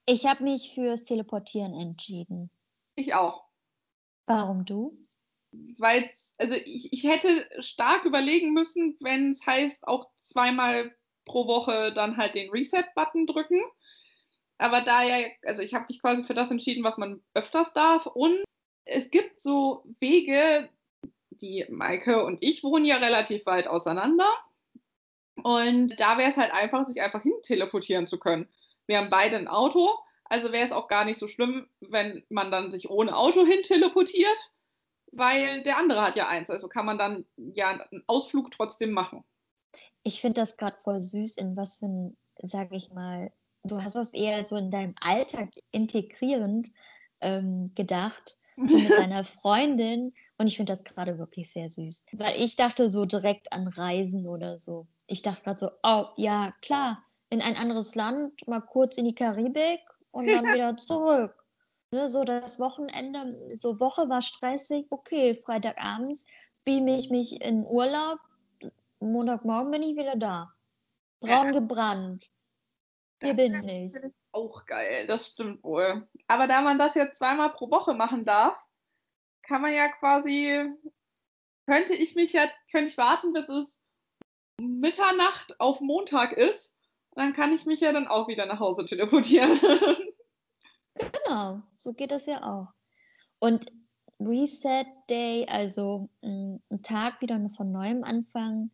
Ich 0.06 0.26
habe 0.26 0.44
mich 0.44 0.74
fürs 0.74 1.06
Teleportieren 1.06 1.74
entschieden. 1.74 2.50
Ich 2.96 3.14
auch. 3.14 3.46
Warum 4.26 4.66
du? 4.66 5.02
Weil 5.78 6.10
also 6.38 6.56
ich, 6.56 6.92
ich 6.92 7.06
hätte 7.06 7.48
stark 7.60 8.04
überlegen 8.04 8.52
müssen, 8.52 8.98
wenn 9.00 9.32
es 9.32 9.46
heißt, 9.46 9.88
auch 9.88 10.10
zweimal 10.20 10.94
pro 11.24 11.48
Woche 11.48 11.94
dann 11.94 12.18
halt 12.18 12.36
den 12.36 12.50
Reset-Button 12.50 13.28
drücken. 13.28 13.62
Aber 14.58 14.82
da 14.82 15.04
ja, 15.04 15.26
also 15.44 15.62
ich 15.62 15.74
habe 15.74 15.86
mich 15.88 16.02
quasi 16.02 16.26
für 16.26 16.34
das 16.34 16.52
entschieden, 16.52 16.84
was 16.84 16.98
man 16.98 17.24
öfters 17.34 17.74
darf. 17.74 18.08
Und 18.08 18.44
es 18.86 19.12
gibt 19.12 19.40
so 19.40 19.84
Wege, 20.00 20.70
die 21.30 21.66
Maike 21.70 22.24
und 22.26 22.38
ich 22.42 22.64
wohnen 22.64 22.86
ja 22.86 22.98
relativ 22.98 23.46
weit 23.46 23.68
auseinander. 23.68 24.30
Und 25.42 26.00
da 26.00 26.18
wäre 26.18 26.30
es 26.30 26.38
halt 26.38 26.54
einfach, 26.54 26.88
sich 26.88 27.02
einfach 27.02 27.24
hin 27.24 27.34
teleportieren 27.42 28.08
zu 28.08 28.20
können. 28.20 28.48
Wir 28.86 29.00
haben 29.00 29.10
beide 29.10 29.38
ein 29.38 29.48
Auto, 29.48 29.90
also 30.26 30.52
wäre 30.52 30.64
es 30.64 30.72
auch 30.72 30.88
gar 30.88 31.06
nicht 31.06 31.18
so 31.18 31.28
schlimm, 31.28 31.68
wenn 31.82 32.24
man 32.30 32.52
dann 32.52 32.72
sich 32.72 32.90
ohne 32.90 33.18
Auto 33.18 33.46
hin 33.46 33.64
teleportiert, 33.64 34.52
weil 35.12 35.64
der 35.64 35.78
andere 35.78 36.02
hat 36.02 36.16
ja 36.16 36.28
eins. 36.28 36.50
Also 36.50 36.68
kann 36.68 36.86
man 36.86 36.98
dann 36.98 37.26
ja 37.38 37.70
einen 37.70 38.04
Ausflug 38.08 38.52
trotzdem 38.52 38.92
machen. 38.92 39.24
Ich 40.04 40.22
finde 40.22 40.42
das 40.42 40.58
gerade 40.58 40.78
voll 40.78 41.02
süß, 41.02 41.38
in 41.38 41.56
was 41.56 41.80
für 41.80 41.86
ein, 41.86 42.18
sag 42.42 42.72
ich 42.72 42.92
mal, 42.92 43.32
du 43.64 43.82
hast 43.82 43.96
das 43.96 44.14
eher 44.14 44.46
so 44.46 44.58
in 44.58 44.70
deinem 44.70 44.96
Alltag 45.02 45.50
integrierend 45.72 46.72
ähm, 47.22 47.72
gedacht, 47.74 48.38
so 48.58 48.78
mit 48.78 48.92
deiner 48.98 49.24
Freundin. 49.24 50.14
Und 50.38 50.48
ich 50.48 50.58
finde 50.58 50.74
das 50.74 50.84
gerade 50.84 51.18
wirklich 51.18 51.52
sehr 51.52 51.70
süß. 51.70 52.06
Weil 52.14 52.42
ich 52.42 52.56
dachte 52.56 52.90
so 52.90 53.06
direkt 53.06 53.52
an 53.54 53.68
Reisen 53.68 54.28
oder 54.28 54.58
so. 54.60 54.88
Ich 55.08 55.22
dachte 55.22 55.44
gerade 55.44 55.60
so, 55.60 55.72
oh 55.84 56.06
ja, 56.18 56.54
klar, 56.62 57.04
in 57.30 57.42
ein 57.42 57.56
anderes 57.56 57.96
Land, 57.96 58.48
mal 58.48 58.62
kurz 58.62 58.98
in 58.98 59.06
die 59.06 59.16
Karibik 59.16 59.82
und 60.12 60.28
dann 60.28 60.46
wieder 60.54 60.78
zurück. 60.78 61.36
Ne, 61.92 62.10
so 62.10 62.24
das 62.24 62.60
Wochenende, 62.60 63.38
so 63.60 63.80
Woche 63.80 64.10
war 64.10 64.22
stressig, 64.22 64.88
okay, 64.90 65.36
Freitagabends 65.36 66.26
beame 66.66 66.98
ich 66.98 67.10
mich 67.10 67.42
in 67.42 67.66
Urlaub, 67.66 68.20
Montagmorgen 69.00 69.72
bin 69.72 69.84
ich 69.84 69.96
wieder 69.96 70.16
da. 70.16 70.54
Braun 71.20 71.52
gebrannt. 71.52 72.30
Hier 73.22 73.34
bin 73.34 73.68
ich. 73.68 73.94
Auch 74.34 74.66
geil, 74.66 75.06
das 75.08 75.28
stimmt 75.28 75.64
wohl. 75.64 76.08
Aber 76.28 76.48
da 76.48 76.62
man 76.62 76.80
das 76.80 76.96
jetzt 76.96 77.20
zweimal 77.20 77.54
pro 77.54 77.70
Woche 77.70 77.94
machen 77.94 78.26
darf, 78.26 78.58
kann 79.44 79.62
man 79.62 79.74
ja 79.74 79.90
quasi, 79.90 80.70
könnte 81.68 81.94
ich 81.94 82.16
mich 82.16 82.34
ja, 82.34 82.50
könnte 82.72 82.90
ich 82.90 82.98
warten, 82.98 83.32
bis 83.34 83.48
es 83.48 83.80
Mitternacht 84.60 85.60
auf 85.60 85.82
Montag 85.82 86.34
ist. 86.34 86.76
Dann 87.12 87.34
kann 87.34 87.54
ich 87.54 87.68
mich 87.68 87.82
ja 87.82 87.92
dann 87.92 88.08
auch 88.08 88.28
wieder 88.28 88.48
nach 88.48 88.60
Hause 88.60 88.86
teleportieren. 88.86 89.60
genau, 90.96 91.62
so 91.78 91.94
geht 91.94 92.10
das 92.10 92.26
ja 92.26 92.42
auch. 92.42 92.74
Und 93.40 93.72
Reset 94.20 94.86
Day, 95.12 95.46
also 95.48 96.10
mm, 96.22 96.56
ein 96.72 96.82
Tag 96.82 97.22
wieder 97.22 97.40
von 97.50 97.72
neuem 97.72 98.04
anfangen. 98.04 98.72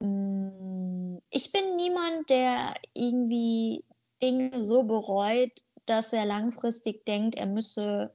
Mm, 0.00 1.18
ich 1.30 1.52
bin 1.52 1.76
niemand, 1.76 2.28
der 2.30 2.74
irgendwie 2.94 3.84
Dinge 4.22 4.62
so 4.62 4.82
bereut, 4.82 5.52
dass 5.86 6.12
er 6.12 6.26
langfristig 6.26 7.04
denkt, 7.04 7.36
er 7.36 7.46
müsse 7.46 8.12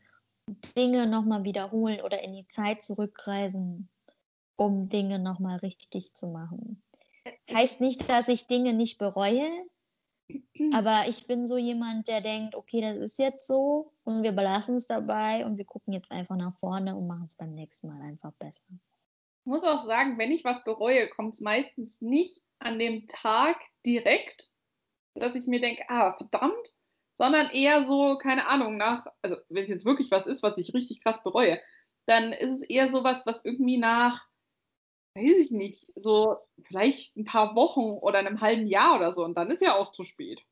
Dinge 0.78 1.08
nochmal 1.08 1.44
wiederholen 1.44 2.02
oder 2.02 2.22
in 2.22 2.34
die 2.34 2.48
Zeit 2.48 2.84
zurückreisen, 2.84 3.89
um 4.56 4.89
Dinge 4.89 5.20
nochmal 5.20 5.58
richtig 5.58 6.13
zu 6.16 6.28
machen. 6.28 6.84
Heißt 7.52 7.82
nicht, 7.82 8.10
dass 8.10 8.28
ich 8.28 8.48
Dinge 8.48 8.74
nicht 8.74 8.98
bereue, 8.98 9.50
aber 10.74 11.06
ich 11.08 11.28
bin 11.28 11.48
so 11.48 11.58
jemand, 11.58 12.08
der 12.08 12.22
denkt, 12.22 12.56
okay, 12.56 12.82
das 12.82 12.98
ist 12.98 13.20
jetzt 13.20 13.48
so 13.48 13.94
und 14.04 14.24
wir 14.24 14.34
belassen 14.34 14.78
es 14.78 14.88
dabei 14.88 15.46
und 15.46 15.58
wir 15.58 15.66
gucken 15.66 15.94
jetzt 15.94 16.12
einfach 16.12 16.36
nach 16.36 16.58
vorne 16.58 16.96
und 16.96 17.08
machen 17.08 17.26
es 17.28 17.36
beim 17.36 17.54
nächsten 17.54 17.88
Mal 17.88 18.02
einfach 18.02 18.34
besser. 18.34 18.66
Ich 18.70 19.46
muss 19.46 19.63
auch 19.63 19.82
sagen, 19.82 20.18
wenn 20.18 20.32
ich 20.32 20.44
was 20.44 20.63
bereue, 20.63 21.10
kommt 21.10 21.34
es 21.34 21.42
meistens 21.42 22.02
nicht 22.02 22.44
an 22.60 22.80
dem 22.80 23.08
Tag 23.08 23.58
direkt, 23.86 24.53
dass 25.15 25.36
ich 25.36 25.47
mir 25.47 25.62
denke, 25.62 25.84
ah, 25.89 26.13
verdammt, 26.13 26.73
sondern 27.13 27.49
eher 27.49 27.84
so, 27.84 28.17
keine 28.17 28.47
Ahnung, 28.47 28.78
nach, 28.78 29.06
also 29.21 29.38
wenn 29.49 29.63
es 29.63 29.69
jetzt 29.69 29.86
wirklich 29.86 30.12
was 30.12 30.26
ist, 30.26 30.43
was 30.43 30.58
ich 30.58 30.73
richtig 30.73 31.04
krass 31.04 31.23
bereue, 31.23 31.60
dann 32.06 32.34
ist 32.34 32.52
es 32.52 32.62
eher 32.63 32.89
sowas, 32.89 33.26
was 33.26 33.45
irgendwie 33.45 33.78
nach 33.78 34.28
weiß 35.15 35.38
ich 35.38 35.52
nicht, 35.52 35.91
so 35.95 36.38
vielleicht 36.63 37.15
ein 37.15 37.26
paar 37.26 37.56
Wochen 37.56 37.99
oder 38.02 38.19
einem 38.19 38.41
halben 38.41 38.67
Jahr 38.67 38.95
oder 38.95 39.12
so 39.12 39.23
und 39.23 39.36
dann 39.36 39.52
ist 39.52 39.62
ja 39.62 39.76
auch 39.76 39.91
zu 39.91 40.04
spät. 40.04 40.43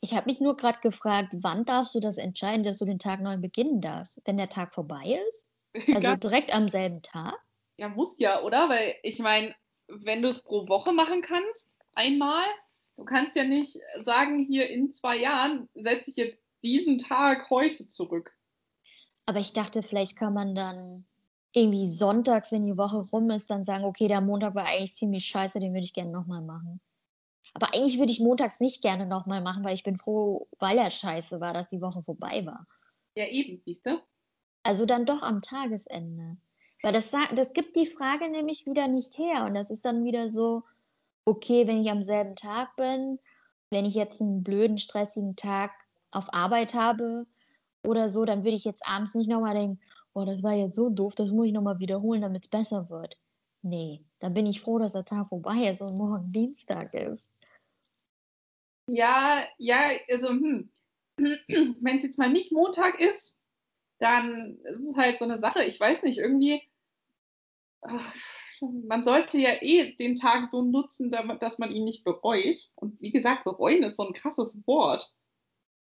Ich 0.00 0.14
habe 0.14 0.28
mich 0.28 0.40
nur 0.40 0.56
gerade 0.56 0.78
gefragt, 0.80 1.34
wann 1.40 1.64
darfst 1.64 1.94
du 1.94 2.00
das 2.00 2.18
entscheiden, 2.18 2.64
dass 2.64 2.78
du 2.78 2.84
den 2.84 2.98
Tag 2.98 3.20
neu 3.20 3.38
beginnen 3.38 3.80
darfst? 3.80 4.20
Wenn 4.24 4.36
der 4.36 4.48
Tag 4.48 4.74
vorbei 4.74 5.20
ist? 5.28 5.48
Also 5.96 6.14
direkt 6.14 6.54
am 6.54 6.68
selben 6.68 7.02
Tag? 7.02 7.34
Ja, 7.78 7.88
muss 7.88 8.18
ja, 8.20 8.42
oder? 8.42 8.68
Weil 8.68 8.94
ich 9.02 9.18
meine, 9.18 9.52
wenn 9.88 10.22
du 10.22 10.28
es 10.28 10.40
pro 10.40 10.68
Woche 10.68 10.92
machen 10.92 11.20
kannst, 11.20 11.76
einmal, 11.94 12.44
du 12.96 13.04
kannst 13.04 13.36
ja 13.36 13.44
nicht 13.44 13.78
sagen, 14.02 14.38
hier 14.38 14.68
in 14.68 14.92
zwei 14.92 15.16
Jahren 15.16 15.68
setze 15.74 16.10
ich 16.10 16.16
jetzt 16.16 16.38
diesen 16.62 16.98
Tag 16.98 17.50
heute 17.50 17.88
zurück. 17.88 18.34
Aber 19.26 19.40
ich 19.40 19.52
dachte, 19.52 19.82
vielleicht 19.82 20.16
kann 20.16 20.34
man 20.34 20.54
dann 20.54 21.04
irgendwie 21.52 21.88
sonntags, 21.88 22.52
wenn 22.52 22.66
die 22.66 22.76
Woche 22.76 22.98
rum 22.98 23.30
ist, 23.30 23.50
dann 23.50 23.64
sagen, 23.64 23.84
okay, 23.84 24.08
der 24.08 24.20
Montag 24.20 24.54
war 24.54 24.66
eigentlich 24.66 24.94
ziemlich 24.94 25.24
scheiße, 25.26 25.60
den 25.60 25.72
würde 25.72 25.84
ich 25.84 25.94
gerne 25.94 26.10
nochmal 26.10 26.42
machen. 26.42 26.80
Aber 27.54 27.72
eigentlich 27.72 27.98
würde 27.98 28.10
ich 28.10 28.20
montags 28.20 28.58
nicht 28.58 28.82
gerne 28.82 29.06
nochmal 29.06 29.40
machen, 29.40 29.64
weil 29.64 29.74
ich 29.74 29.84
bin 29.84 29.96
froh, 29.96 30.48
weil 30.58 30.76
er 30.76 30.90
scheiße 30.90 31.40
war, 31.40 31.54
dass 31.54 31.68
die 31.68 31.80
Woche 31.80 32.02
vorbei 32.02 32.44
war. 32.44 32.66
Ja, 33.16 33.26
eben, 33.26 33.60
siehst 33.60 33.86
du? 33.86 34.00
Also 34.64 34.86
dann 34.86 35.06
doch 35.06 35.22
am 35.22 35.40
Tagesende. 35.40 36.36
Weil 36.82 36.92
das, 36.92 37.12
das 37.34 37.52
gibt 37.52 37.76
die 37.76 37.86
Frage 37.86 38.28
nämlich 38.28 38.66
wieder 38.66 38.88
nicht 38.88 39.16
her. 39.18 39.44
Und 39.44 39.54
das 39.54 39.70
ist 39.70 39.84
dann 39.84 40.04
wieder 40.04 40.30
so, 40.30 40.64
okay, 41.24 41.66
wenn 41.66 41.82
ich 41.82 41.90
am 41.90 42.02
selben 42.02 42.36
Tag 42.36 42.76
bin, 42.76 43.18
wenn 43.70 43.84
ich 43.84 43.94
jetzt 43.94 44.20
einen 44.20 44.42
blöden, 44.42 44.78
stressigen 44.78 45.36
Tag 45.36 45.72
auf 46.10 46.32
Arbeit 46.32 46.74
habe 46.74 47.26
oder 47.84 48.10
so, 48.10 48.24
dann 48.24 48.44
würde 48.44 48.56
ich 48.56 48.64
jetzt 48.64 48.86
abends 48.86 49.14
nicht 49.14 49.28
nochmal 49.28 49.54
denken, 49.54 49.80
oh, 50.14 50.24
das 50.24 50.42
war 50.42 50.52
jetzt 50.52 50.76
so 50.76 50.90
doof, 50.90 51.14
das 51.14 51.30
muss 51.30 51.46
ich 51.46 51.52
nochmal 51.52 51.78
wiederholen, 51.78 52.22
damit 52.22 52.44
es 52.44 52.50
besser 52.50 52.88
wird. 52.88 53.18
Nee, 53.62 54.04
da 54.20 54.28
bin 54.28 54.46
ich 54.46 54.60
froh, 54.60 54.78
dass 54.78 54.92
der 54.92 55.04
Tag 55.04 55.28
vorbei 55.28 55.68
ist 55.68 55.80
und 55.80 55.96
morgen 55.96 56.30
Dienstag 56.30 56.92
ist. 56.94 57.32
Ja, 58.86 59.44
ja, 59.58 59.90
also, 60.08 60.28
hm. 60.28 60.70
wenn 61.16 61.96
es 61.96 62.04
jetzt 62.04 62.18
mal 62.18 62.30
nicht 62.30 62.52
Montag 62.52 63.00
ist, 63.00 63.40
dann 63.98 64.58
ist 64.64 64.80
es 64.80 64.96
halt 64.96 65.18
so 65.18 65.24
eine 65.24 65.38
Sache. 65.38 65.64
Ich 65.64 65.78
weiß 65.80 66.02
nicht, 66.02 66.18
irgendwie, 66.18 66.62
ach, 67.82 68.14
man 68.60 69.04
sollte 69.04 69.38
ja 69.38 69.62
eh 69.62 69.92
den 69.96 70.16
Tag 70.16 70.48
so 70.48 70.62
nutzen, 70.62 71.10
dass 71.40 71.58
man 71.58 71.72
ihn 71.72 71.84
nicht 71.84 72.04
bereut. 72.04 72.70
Und 72.76 73.00
wie 73.00 73.10
gesagt, 73.10 73.44
bereuen 73.44 73.82
ist 73.82 73.96
so 73.96 74.06
ein 74.06 74.14
krasses 74.14 74.66
Wort. 74.66 75.14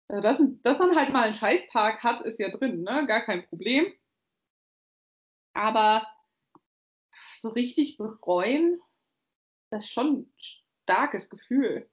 Also, 0.08 0.22
dass, 0.22 0.41
dass 0.63 0.80
man 0.80 0.95
halt 0.95 1.12
mal 1.12 1.24
einen 1.24 1.36
Scheißtag 1.36 2.04
hat, 2.04 2.22
ist 2.22 2.39
ja 2.39 2.50
drin, 2.50 2.82
ne? 2.82 3.06
Gar 3.08 3.22
kein 3.22 3.48
Problem. 3.48 3.93
Aber 5.54 6.06
so 7.38 7.50
richtig 7.50 7.98
bereuen, 7.98 8.80
das 9.69 9.86
ist 9.86 9.91
schon 9.91 10.22
ein 10.22 10.34
starkes 10.38 11.30
Gefühl. 11.30 11.89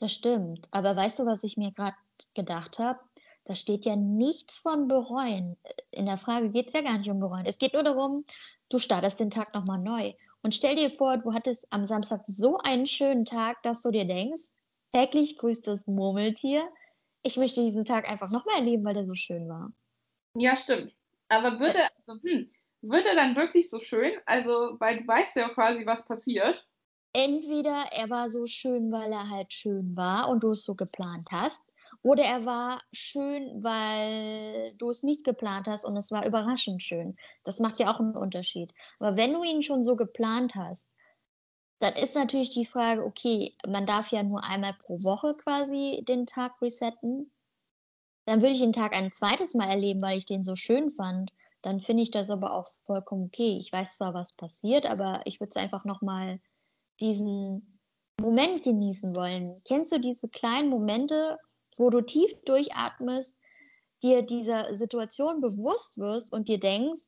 Das 0.00 0.12
stimmt. 0.12 0.68
Aber 0.70 0.94
weißt 0.96 1.18
du, 1.18 1.26
was 1.26 1.44
ich 1.44 1.56
mir 1.56 1.72
gerade 1.72 1.96
gedacht 2.34 2.78
habe? 2.78 3.00
Da 3.44 3.54
steht 3.54 3.86
ja 3.86 3.96
nichts 3.96 4.58
von 4.58 4.88
bereuen. 4.88 5.56
In 5.90 6.06
der 6.06 6.18
Frage 6.18 6.50
geht 6.50 6.68
es 6.68 6.74
ja 6.74 6.82
gar 6.82 6.98
nicht 6.98 7.10
um 7.10 7.18
bereuen. 7.18 7.46
Es 7.46 7.58
geht 7.58 7.72
nur 7.72 7.82
darum, 7.82 8.24
du 8.68 8.78
startest 8.78 9.20
den 9.20 9.30
Tag 9.30 9.54
nochmal 9.54 9.78
neu. 9.78 10.12
Und 10.42 10.54
stell 10.54 10.76
dir 10.76 10.90
vor, 10.90 11.16
du 11.16 11.32
hattest 11.32 11.66
am 11.70 11.86
Samstag 11.86 12.22
so 12.26 12.58
einen 12.58 12.86
schönen 12.86 13.24
Tag, 13.24 13.62
dass 13.62 13.82
du 13.82 13.90
dir 13.90 14.04
denkst, 14.04 14.52
täglich 14.92 15.38
grüßt 15.38 15.66
das 15.66 15.86
Murmeltier. 15.86 16.68
Ich 17.22 17.36
möchte 17.36 17.60
diesen 17.60 17.84
Tag 17.84 18.10
einfach 18.10 18.30
nochmal 18.30 18.58
erleben, 18.58 18.84
weil 18.84 18.94
der 18.94 19.06
so 19.06 19.14
schön 19.14 19.48
war. 19.48 19.72
Ja, 20.34 20.56
stimmt. 20.56 20.94
Aber 21.28 21.58
würde, 21.58 21.78
also, 21.96 22.20
hm, 22.22 22.48
wird 22.82 23.06
er 23.06 23.14
dann 23.14 23.36
wirklich 23.36 23.68
so 23.68 23.80
schön? 23.80 24.12
Also, 24.26 24.76
weil 24.78 24.98
du 24.98 25.06
weißt 25.06 25.36
ja 25.36 25.48
quasi, 25.48 25.84
was 25.84 26.04
passiert. 26.04 26.66
Entweder 27.12 27.86
er 27.92 28.08
war 28.10 28.30
so 28.30 28.46
schön, 28.46 28.92
weil 28.92 29.12
er 29.12 29.28
halt 29.28 29.52
schön 29.52 29.96
war 29.96 30.28
und 30.28 30.42
du 30.42 30.50
es 30.50 30.64
so 30.64 30.74
geplant 30.74 31.26
hast, 31.30 31.60
oder 32.02 32.24
er 32.24 32.46
war 32.46 32.82
schön, 32.92 33.62
weil 33.62 34.72
du 34.78 34.90
es 34.90 35.02
nicht 35.02 35.24
geplant 35.24 35.66
hast 35.66 35.84
und 35.84 35.96
es 35.96 36.10
war 36.10 36.26
überraschend 36.26 36.82
schön. 36.82 37.16
Das 37.44 37.58
macht 37.58 37.78
ja 37.78 37.92
auch 37.92 37.98
einen 37.98 38.16
Unterschied. 38.16 38.72
Aber 39.00 39.16
wenn 39.16 39.32
du 39.32 39.42
ihn 39.42 39.62
schon 39.62 39.84
so 39.84 39.96
geplant 39.96 40.54
hast, 40.54 40.88
dann 41.80 41.94
ist 41.94 42.14
natürlich 42.14 42.50
die 42.50 42.66
Frage, 42.66 43.04
okay, 43.04 43.54
man 43.66 43.86
darf 43.86 44.10
ja 44.10 44.22
nur 44.22 44.42
einmal 44.44 44.74
pro 44.74 45.02
Woche 45.02 45.34
quasi 45.34 46.04
den 46.08 46.26
Tag 46.26 46.60
resetten. 46.62 47.32
dann 48.26 48.42
würde 48.42 48.54
ich 48.54 48.60
den 48.60 48.72
Tag 48.74 48.92
ein 48.92 49.12
zweites 49.12 49.54
Mal 49.54 49.68
erleben, 49.70 50.02
weil 50.02 50.18
ich 50.18 50.26
den 50.26 50.44
so 50.44 50.54
schön 50.54 50.90
fand. 50.90 51.32
Dann 51.62 51.80
finde 51.80 52.02
ich 52.02 52.10
das 52.10 52.30
aber 52.30 52.52
auch 52.52 52.66
vollkommen 52.84 53.26
okay. 53.26 53.56
Ich 53.58 53.72
weiß 53.72 53.94
zwar, 53.96 54.14
was 54.14 54.32
passiert, 54.34 54.86
aber 54.86 55.22
ich 55.24 55.40
würde 55.40 55.50
es 55.50 55.56
einfach 55.56 55.84
nochmal 55.84 56.40
diesen 57.00 57.80
Moment 58.20 58.62
genießen 58.62 59.16
wollen. 59.16 59.62
Kennst 59.64 59.92
du 59.92 59.98
diese 60.00 60.28
kleinen 60.28 60.68
Momente, 60.68 61.38
wo 61.78 61.90
du 61.90 62.00
tief 62.00 62.32
durchatmest, 62.44 63.36
dir 64.02 64.22
dieser 64.22 64.74
Situation 64.74 65.40
bewusst 65.40 65.98
wirst 65.98 66.32
und 66.32 66.48
dir 66.48 66.60
denkst, 66.60 67.02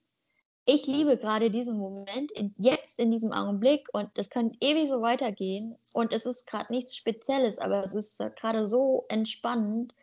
ich 0.67 0.87
liebe 0.87 1.17
gerade 1.17 1.51
diesen 1.51 1.79
Moment, 1.79 2.31
in, 2.33 2.55
jetzt 2.59 2.99
in 2.99 3.11
diesem 3.11 3.33
Augenblick 3.33 3.89
und 3.93 4.11
es 4.15 4.31
kann 4.31 4.57
ewig 4.61 4.89
so 4.89 5.01
weitergehen 5.01 5.77
und 5.95 6.13
es 6.13 6.27
ist 6.27 6.47
gerade 6.47 6.73
nichts 6.73 6.97
Spezielles, 6.97 7.59
aber 7.59 7.85
es 7.85 7.95
ist 7.95 8.19
gerade 8.37 8.67
so 8.67 9.05
entspannend. 9.09 9.95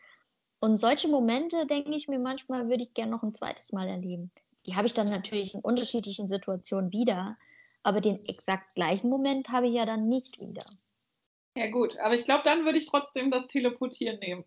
Und 0.60 0.78
solche 0.78 1.08
Momente, 1.08 1.68
denke 1.68 1.96
ich 1.96 2.08
mir 2.08 2.20
manchmal, 2.20 2.68
würde 2.70 2.84
ich 2.84 2.94
gerne 2.94 3.12
noch 3.12 3.24
ein 3.24 3.34
zweites 3.34 3.72
Mal 3.72 3.88
erleben. 3.88 4.32
Die 4.66 4.76
habe 4.76 4.88
ich 4.88 4.94
dann 4.94 5.10
natürlich 5.10 5.54
in 5.54 5.62
unterschiedlichen 5.62 6.28
Situationen 6.28 6.92
wieder, 6.92 7.38
aber 7.84 8.02
den 8.02 8.26
exakt 8.26 8.74
gleichen 8.76 9.10
Moment 9.10 9.50
habe 9.50 9.68
ich 9.68 9.76
ja 9.76 9.86
dann 9.86 10.04
nicht 10.04 10.42
wieder. 10.42 10.66
Ja 11.56 11.72
gut, 11.72 11.98
aber 12.00 12.16
ich 12.16 12.26
glaube, 12.26 12.44
dann 12.44 12.66
würde 12.66 12.80
ich 12.80 12.88
trotzdem 12.88 13.32
das 13.32 13.48
Teleportieren 13.48 14.20
nehmen. 14.20 14.44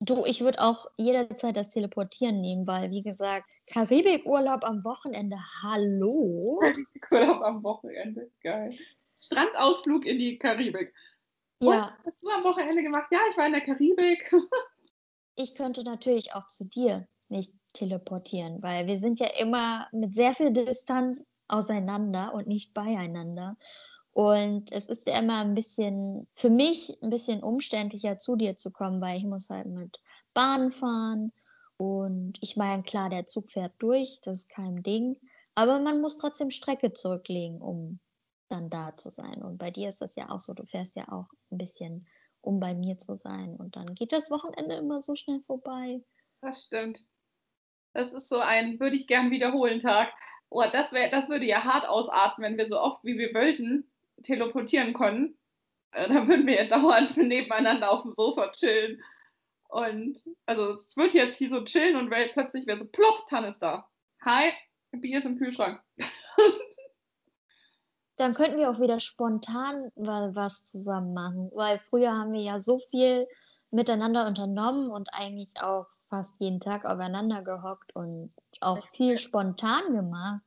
Du, 0.00 0.26
ich 0.26 0.42
würde 0.42 0.60
auch 0.60 0.86
jederzeit 0.98 1.56
das 1.56 1.70
Teleportieren 1.70 2.40
nehmen, 2.40 2.66
weil, 2.66 2.90
wie 2.90 3.02
gesagt, 3.02 3.52
Karibikurlaub 3.66 4.62
am 4.64 4.84
Wochenende, 4.84 5.38
hallo? 5.62 6.58
Karibikurlaub 6.60 7.42
am 7.42 7.62
Wochenende, 7.64 8.30
geil. 8.42 8.76
Strandausflug 9.18 10.04
in 10.04 10.18
die 10.18 10.38
Karibik. 10.38 10.92
Ja. 11.60 11.70
Was 11.70 11.92
hast 12.04 12.22
du 12.22 12.28
am 12.28 12.44
Wochenende 12.44 12.82
gemacht? 12.82 13.06
Ja, 13.10 13.20
ich 13.30 13.36
war 13.38 13.46
in 13.46 13.52
der 13.52 13.62
Karibik. 13.62 14.30
ich 15.36 15.54
könnte 15.54 15.82
natürlich 15.84 16.34
auch 16.34 16.46
zu 16.48 16.66
dir 16.66 17.06
nicht 17.28 17.54
teleportieren, 17.72 18.62
weil 18.62 18.86
wir 18.86 18.98
sind 18.98 19.18
ja 19.18 19.28
immer 19.38 19.88
mit 19.92 20.14
sehr 20.14 20.34
viel 20.34 20.52
Distanz 20.52 21.22
auseinander 21.48 22.34
und 22.34 22.46
nicht 22.46 22.74
beieinander. 22.74 23.56
Und 24.16 24.72
es 24.72 24.86
ist 24.86 25.06
ja 25.06 25.18
immer 25.18 25.40
ein 25.42 25.54
bisschen, 25.54 26.26
für 26.36 26.48
mich 26.48 26.96
ein 27.02 27.10
bisschen 27.10 27.42
umständlicher 27.42 28.16
zu 28.16 28.34
dir 28.34 28.56
zu 28.56 28.70
kommen, 28.70 29.02
weil 29.02 29.18
ich 29.18 29.24
muss 29.24 29.50
halt 29.50 29.66
mit 29.66 30.00
Bahn 30.32 30.70
fahren. 30.70 31.34
Und 31.76 32.38
ich 32.40 32.56
meine, 32.56 32.82
klar, 32.82 33.10
der 33.10 33.26
Zug 33.26 33.50
fährt 33.50 33.74
durch, 33.76 34.22
das 34.22 34.38
ist 34.38 34.48
kein 34.48 34.82
Ding. 34.82 35.20
Aber 35.54 35.80
man 35.80 36.00
muss 36.00 36.16
trotzdem 36.16 36.48
Strecke 36.48 36.94
zurücklegen, 36.94 37.60
um 37.60 38.00
dann 38.48 38.70
da 38.70 38.96
zu 38.96 39.10
sein. 39.10 39.42
Und 39.42 39.58
bei 39.58 39.70
dir 39.70 39.90
ist 39.90 40.00
das 40.00 40.16
ja 40.16 40.30
auch 40.30 40.40
so, 40.40 40.54
du 40.54 40.64
fährst 40.64 40.96
ja 40.96 41.12
auch 41.12 41.26
ein 41.50 41.58
bisschen, 41.58 42.06
um 42.40 42.58
bei 42.58 42.72
mir 42.72 42.96
zu 42.96 43.18
sein. 43.18 43.54
Und 43.54 43.76
dann 43.76 43.94
geht 43.94 44.12
das 44.12 44.30
Wochenende 44.30 44.76
immer 44.76 45.02
so 45.02 45.14
schnell 45.14 45.42
vorbei. 45.42 46.02
Das 46.40 46.64
stimmt. 46.64 47.06
Das 47.92 48.14
ist 48.14 48.30
so 48.30 48.38
ein, 48.38 48.80
würde 48.80 48.96
ich 48.96 49.08
gern 49.08 49.30
wiederholen 49.30 49.78
Tag. 49.78 50.10
Oh, 50.48 50.64
das, 50.72 50.94
wär, 50.94 51.10
das 51.10 51.28
würde 51.28 51.44
ja 51.44 51.64
hart 51.64 51.86
ausatmen, 51.86 52.52
wenn 52.52 52.56
wir 52.56 52.66
so 52.66 52.80
oft 52.80 53.04
wie 53.04 53.18
wir 53.18 53.34
wollten 53.34 53.86
teleportieren 54.22 54.92
können, 54.94 55.36
äh, 55.92 56.08
dann 56.08 56.28
würden 56.28 56.46
wir 56.46 56.54
ja 56.54 56.64
dauernd 56.68 57.16
nebeneinander 57.16 57.90
auf 57.90 58.02
dem 58.02 58.14
Sofa 58.14 58.50
chillen. 58.52 59.02
Und 59.68 60.22
also 60.46 60.72
es 60.72 60.96
wird 60.96 61.12
jetzt 61.12 61.36
hier 61.36 61.50
so 61.50 61.64
chillen 61.64 61.96
und 61.96 62.08
plötzlich 62.08 62.66
wäre 62.66 62.78
so 62.78 62.86
plopp, 62.86 63.26
Tan 63.26 63.44
ist 63.44 63.58
da. 63.60 63.88
Hi, 64.24 64.52
Bier 64.92 65.18
ist 65.18 65.24
im 65.26 65.38
Kühlschrank. 65.38 65.80
Dann 68.16 68.32
könnten 68.32 68.58
wir 68.58 68.70
auch 68.70 68.80
wieder 68.80 68.98
spontan 68.98 69.90
was 69.94 70.70
zusammen 70.70 71.12
machen, 71.12 71.50
weil 71.54 71.78
früher 71.78 72.12
haben 72.12 72.32
wir 72.32 72.40
ja 72.40 72.60
so 72.60 72.80
viel 72.90 73.26
miteinander 73.70 74.26
unternommen 74.26 74.90
und 74.90 75.08
eigentlich 75.12 75.52
auch 75.60 75.86
fast 76.08 76.40
jeden 76.40 76.60
Tag 76.60 76.86
aufeinander 76.86 77.42
gehockt 77.42 77.94
und 77.94 78.32
auch 78.60 78.82
viel 78.88 79.18
spontan 79.18 79.94
gemacht. 79.94 80.40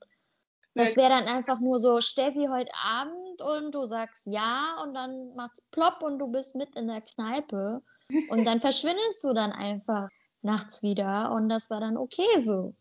Das 0.74 0.96
wäre 0.96 1.10
dann 1.10 1.28
einfach 1.28 1.60
nur 1.60 1.78
so, 1.78 2.00
Steffi, 2.02 2.48
heute 2.50 2.72
Abend 2.74 3.29
und 3.42 3.72
du 3.72 3.86
sagst 3.86 4.28
ja 4.28 4.82
und 4.84 4.94
dann 4.94 5.36
macht's 5.36 5.62
plopp 5.72 6.02
und 6.02 6.20
du 6.20 6.32
bist 6.32 6.56
mit 6.56 6.76
in 6.76 6.88
der 6.88 7.02
Kneipe 7.02 7.82
und 8.30 8.46
dann 8.46 8.60
verschwindest 8.62 9.24
du 9.24 9.34
dann 9.34 9.52
einfach 9.52 10.10
nachts 10.42 10.82
wieder 10.82 11.32
und 11.32 11.50
das 11.50 11.70
war 11.70 11.80
dann 11.80 11.98
okay 11.98 12.42
so. 12.42 12.76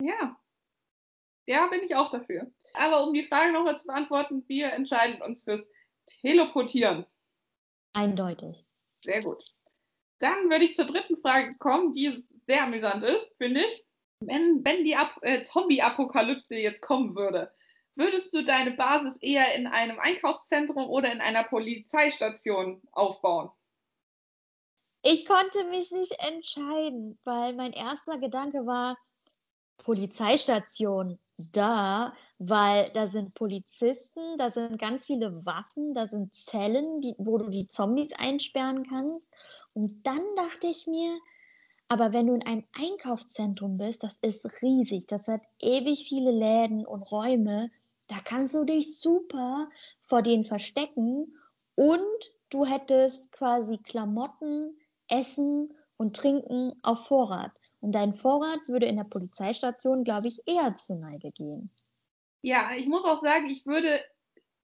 Ja. 0.00 0.36
Ja, 1.46 1.66
bin 1.66 1.80
ich 1.82 1.94
auch 1.94 2.10
dafür. 2.10 2.46
Aber 2.74 3.04
um 3.04 3.12
die 3.12 3.26
Frage 3.26 3.52
nochmal 3.52 3.76
zu 3.76 3.86
beantworten, 3.86 4.44
wir 4.46 4.72
entscheiden 4.72 5.20
uns 5.22 5.42
fürs 5.42 5.70
Teleportieren. 6.06 7.04
Eindeutig. 7.94 8.64
Sehr 9.04 9.22
gut. 9.22 9.42
Dann 10.20 10.50
würde 10.50 10.64
ich 10.64 10.76
zur 10.76 10.86
dritten 10.86 11.16
Frage 11.16 11.56
kommen, 11.58 11.92
die 11.92 12.24
sehr 12.46 12.62
amüsant 12.62 13.02
ist, 13.02 13.36
finde 13.38 13.60
ich 13.60 13.84
wenn, 14.26 14.64
wenn 14.64 14.84
die 14.84 14.96
äh, 15.22 15.42
Zombie-Apokalypse 15.42 16.56
jetzt 16.56 16.82
kommen 16.82 17.14
würde, 17.14 17.50
würdest 17.94 18.32
du 18.32 18.42
deine 18.44 18.72
Basis 18.72 19.16
eher 19.18 19.54
in 19.54 19.66
einem 19.66 19.98
Einkaufszentrum 19.98 20.88
oder 20.88 21.12
in 21.12 21.20
einer 21.20 21.44
Polizeistation 21.44 22.82
aufbauen? 22.92 23.50
Ich 25.02 25.26
konnte 25.26 25.64
mich 25.64 25.90
nicht 25.90 26.16
entscheiden, 26.20 27.18
weil 27.24 27.54
mein 27.54 27.72
erster 27.72 28.18
Gedanke 28.18 28.66
war 28.66 28.96
Polizeistation. 29.78 31.18
Da, 31.52 32.14
weil 32.38 32.90
da 32.90 33.08
sind 33.08 33.34
Polizisten, 33.34 34.38
da 34.38 34.50
sind 34.50 34.78
ganz 34.78 35.06
viele 35.06 35.44
Waffen, 35.44 35.92
da 35.94 36.06
sind 36.06 36.34
Zellen, 36.34 37.00
die, 37.00 37.14
wo 37.18 37.38
du 37.38 37.48
die 37.48 37.66
Zombies 37.66 38.12
einsperren 38.12 38.86
kannst. 38.88 39.26
Und 39.74 40.06
dann 40.06 40.22
dachte 40.36 40.68
ich 40.68 40.86
mir, 40.86 41.18
aber 41.88 42.12
wenn 42.12 42.28
du 42.28 42.34
in 42.34 42.46
einem 42.46 42.64
Einkaufszentrum 42.80 43.76
bist, 43.76 44.04
das 44.04 44.18
ist 44.18 44.62
riesig, 44.62 45.06
das 45.08 45.26
hat 45.26 45.42
ewig 45.60 46.06
viele 46.08 46.30
Läden 46.30 46.86
und 46.86 47.02
Räume, 47.10 47.70
da 48.08 48.16
kannst 48.24 48.54
du 48.54 48.64
dich 48.64 48.98
super 48.98 49.68
vor 50.02 50.22
denen 50.22 50.44
verstecken 50.44 51.36
und 51.74 52.34
du 52.50 52.64
hättest 52.64 53.32
quasi 53.32 53.78
Klamotten, 53.78 54.76
Essen 55.08 55.74
und 55.96 56.16
Trinken 56.16 56.72
auf 56.82 57.06
Vorrat. 57.06 57.52
Und 57.80 57.92
dein 57.92 58.12
Vorrat 58.12 58.60
würde 58.68 58.86
in 58.86 58.96
der 58.96 59.04
Polizeistation, 59.04 60.04
glaube 60.04 60.28
ich, 60.28 60.40
eher 60.46 60.76
zur 60.76 60.96
Neige 60.96 61.30
gehen. 61.30 61.70
Ja, 62.42 62.72
ich 62.74 62.86
muss 62.86 63.04
auch 63.04 63.20
sagen, 63.20 63.48
ich 63.50 63.66
würde 63.66 64.00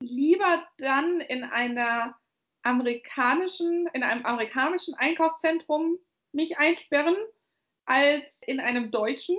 lieber 0.01 0.65
dann 0.79 1.21
in 1.21 1.45
einer 1.45 2.17
amerikanischen, 2.63 3.89
in 3.93 4.03
einem 4.03 4.25
amerikanischen 4.27 4.95
Einkaufszentrum 4.95 5.99
mich 6.33 6.59
einsperren 6.59 7.17
als 7.87 8.43
in 8.43 8.61
einem 8.61 8.91
deutschen, 8.91 9.37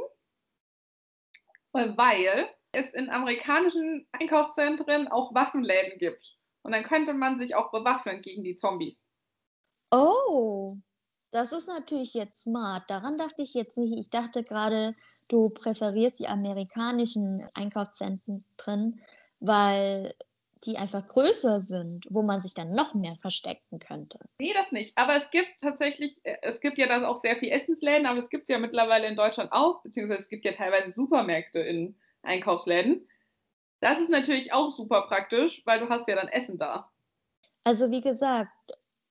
weil 1.72 1.96
es 2.72 2.94
in 2.94 3.10
amerikanischen 3.10 4.08
Einkaufszentren 4.12 5.08
auch 5.08 5.34
Waffenläden 5.34 5.98
gibt. 6.00 6.38
Und 6.62 6.72
dann 6.74 6.84
könnte 6.84 7.14
man 7.14 7.38
sich 7.38 7.56
auch 7.56 7.72
bewaffnen 7.72 8.22
gegen 8.22 8.44
die 8.44 8.56
Zombies. 8.56 9.04
Oh, 9.92 10.76
das 11.32 11.52
ist 11.52 11.68
natürlich 11.68 12.14
jetzt 12.14 12.44
smart. 12.44 12.90
Daran 12.90 13.18
dachte 13.18 13.42
ich 13.42 13.54
jetzt 13.54 13.78
nicht. 13.78 13.98
Ich 13.98 14.10
dachte 14.10 14.44
gerade, 14.44 14.96
du 15.30 15.50
präferierst 15.50 16.20
die 16.20 16.28
amerikanischen 16.28 17.48
Einkaufszentren, 17.56 19.02
weil 19.40 20.14
die 20.66 20.78
einfach 20.78 21.08
größer 21.08 21.62
sind, 21.62 22.06
wo 22.10 22.22
man 22.22 22.42
sich 22.42 22.54
dann 22.54 22.74
noch 22.74 22.94
mehr 22.94 23.16
verstecken 23.16 23.80
könnte. 23.80 24.20
Nee, 24.40 24.54
das 24.54 24.74
nicht. 24.74 24.98
Aber 24.98 25.16
es 25.16 25.32
gibt 25.32 25.62
tatsächlich, 25.62 26.20
äh, 26.26 26.38
es 26.42 26.60
gibt 26.60 26.78
ja 26.78 26.88
da 26.88 27.08
auch 27.08 27.16
sehr 27.16 27.38
viel 27.38 27.50
Essensläden, 27.50 28.06
aber 28.06 28.20
es 28.20 28.30
gibt 28.30 28.44
es 28.44 28.50
ja 28.50 28.60
mittlerweile 28.60 29.08
in 29.08 29.16
Deutschland 29.16 29.54
auch, 29.54 29.82
beziehungsweise 29.84 30.20
es 30.20 30.30
gibt 30.30 30.44
ja 30.44 30.52
teilweise 30.52 30.92
Supermärkte 30.92 31.60
in 31.60 31.96
Einkaufsläden. 32.22 33.08
Das 33.80 34.00
ist 34.00 34.10
natürlich 34.10 34.52
auch 34.54 34.72
super 34.72 35.04
praktisch, 35.04 35.62
weil 35.66 35.80
du 35.80 35.90
hast 35.90 36.08
ja 36.08 36.16
dann 36.16 36.28
Essen 36.28 36.58
da. 36.58 36.92
Also 37.64 37.92
wie 37.92 38.02
gesagt, 38.02 38.52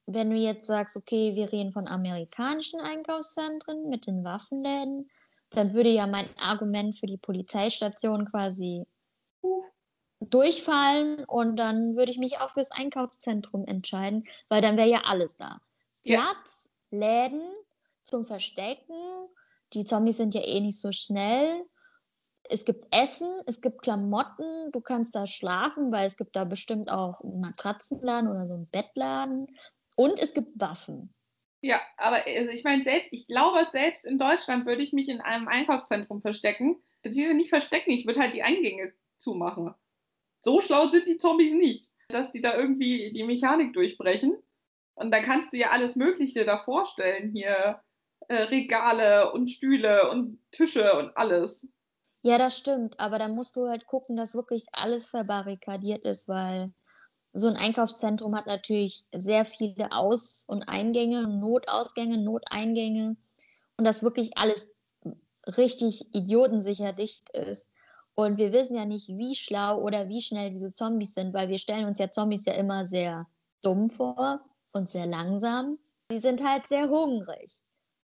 wenn 0.06 0.30
du 0.30 0.36
jetzt 0.36 0.66
sagst, 0.66 0.96
okay, 0.96 1.34
wir 1.34 1.52
reden 1.52 1.72
von 1.72 1.86
amerikanischen 1.86 2.80
Einkaufszentren 2.80 3.88
mit 3.88 4.06
den 4.06 4.24
Waffenläden, 4.24 5.10
dann 5.50 5.74
würde 5.74 5.90
ja 5.90 6.06
mein 6.06 6.28
Argument 6.38 6.96
für 6.96 7.06
die 7.06 7.16
Polizeistation 7.16 8.26
quasi 8.26 8.84
durchfallen 10.20 11.24
und 11.24 11.56
dann 11.56 11.96
würde 11.96 12.10
ich 12.10 12.18
mich 12.18 12.40
auch 12.40 12.50
fürs 12.50 12.70
Einkaufszentrum 12.70 13.64
entscheiden, 13.66 14.26
weil 14.48 14.60
dann 14.60 14.76
wäre 14.76 14.88
ja 14.88 15.02
alles 15.04 15.36
da. 15.36 15.60
Ja. 16.02 16.20
Platz, 16.20 16.70
Läden 16.90 17.42
zum 18.02 18.26
Verstecken. 18.26 18.94
Die 19.74 19.84
Zombies 19.84 20.16
sind 20.16 20.34
ja 20.34 20.42
eh 20.42 20.60
nicht 20.60 20.80
so 20.80 20.92
schnell. 20.92 21.64
Es 22.50 22.64
gibt 22.64 22.86
Essen, 22.94 23.28
es 23.46 23.60
gibt 23.60 23.82
Klamotten, 23.82 24.72
du 24.72 24.80
kannst 24.80 25.14
da 25.14 25.26
schlafen, 25.26 25.92
weil 25.92 26.06
es 26.06 26.16
gibt 26.16 26.34
da 26.34 26.44
bestimmt 26.44 26.90
auch 26.90 27.20
einen 27.22 27.40
Matratzenladen 27.40 28.30
oder 28.30 28.46
so 28.46 28.54
einen 28.54 28.68
Bettladen. 28.70 29.46
Und 29.96 30.18
es 30.20 30.32
gibt 30.32 30.48
Waffen. 30.60 31.12
Ja, 31.60 31.80
aber 31.96 32.24
also 32.24 32.50
ich 32.50 32.64
meine, 32.64 32.82
selbst, 32.82 33.12
ich 33.12 33.26
glaube, 33.26 33.66
selbst 33.70 34.06
in 34.06 34.18
Deutschland 34.18 34.64
würde 34.64 34.82
ich 34.82 34.92
mich 34.92 35.08
in 35.08 35.20
einem 35.20 35.48
Einkaufszentrum 35.48 36.22
verstecken. 36.22 36.80
Beziehungsweise 37.02 37.36
nicht 37.36 37.50
verstecken, 37.50 37.90
ich 37.90 38.06
würde 38.06 38.20
halt 38.20 38.34
die 38.34 38.42
Eingänge 38.42 38.92
zumachen 39.16 39.74
so 40.42 40.60
schlau 40.60 40.88
sind 40.88 41.08
die 41.08 41.18
Zombies 41.18 41.52
nicht, 41.54 41.92
dass 42.08 42.30
die 42.30 42.40
da 42.40 42.56
irgendwie 42.56 43.12
die 43.12 43.24
Mechanik 43.24 43.72
durchbrechen. 43.72 44.36
Und 44.94 45.12
da 45.12 45.22
kannst 45.22 45.52
du 45.52 45.58
ja 45.58 45.70
alles 45.70 45.96
Mögliche 45.96 46.44
da 46.44 46.58
vorstellen. 46.58 47.30
Hier 47.32 47.80
äh, 48.28 48.34
Regale 48.34 49.32
und 49.32 49.50
Stühle 49.50 50.10
und 50.10 50.40
Tische 50.50 50.94
und 50.94 51.16
alles. 51.16 51.68
Ja, 52.22 52.38
das 52.38 52.56
stimmt. 52.56 52.98
Aber 52.98 53.18
dann 53.18 53.34
musst 53.34 53.56
du 53.56 53.68
halt 53.68 53.86
gucken, 53.86 54.16
dass 54.16 54.34
wirklich 54.34 54.66
alles 54.72 55.10
verbarrikadiert 55.10 56.04
ist, 56.04 56.28
weil 56.28 56.72
so 57.32 57.48
ein 57.48 57.56
Einkaufszentrum 57.56 58.34
hat 58.36 58.46
natürlich 58.46 59.04
sehr 59.12 59.44
viele 59.44 59.92
Aus- 59.92 60.44
und 60.48 60.64
Eingänge, 60.68 61.26
Notausgänge, 61.28 62.18
Noteingänge 62.18 63.16
und 63.76 63.84
dass 63.84 64.02
wirklich 64.02 64.36
alles 64.36 64.68
richtig 65.56 66.12
idiotensicher 66.14 66.92
dicht 66.92 67.30
ist. 67.30 67.68
Und 68.14 68.36
wir 68.38 68.52
wissen 68.52 68.74
ja 68.74 68.84
nicht, 68.84 69.08
wie 69.08 69.36
schlau 69.36 69.80
oder 69.80 70.08
wie 70.08 70.20
schnell 70.20 70.50
diese 70.50 70.72
Zombies 70.72 71.14
sind, 71.14 71.32
weil 71.34 71.48
wir 71.48 71.58
stellen 71.58 71.86
uns 71.86 72.00
ja 72.00 72.10
Zombies 72.10 72.46
ja 72.46 72.54
immer 72.54 72.84
sehr 72.84 73.28
dumm 73.62 73.90
vor 73.90 74.40
und 74.72 74.88
sehr 74.88 75.06
langsam. 75.06 75.78
Die 76.10 76.18
sind 76.18 76.42
halt 76.42 76.66
sehr 76.66 76.88
hungrig. 76.88 77.52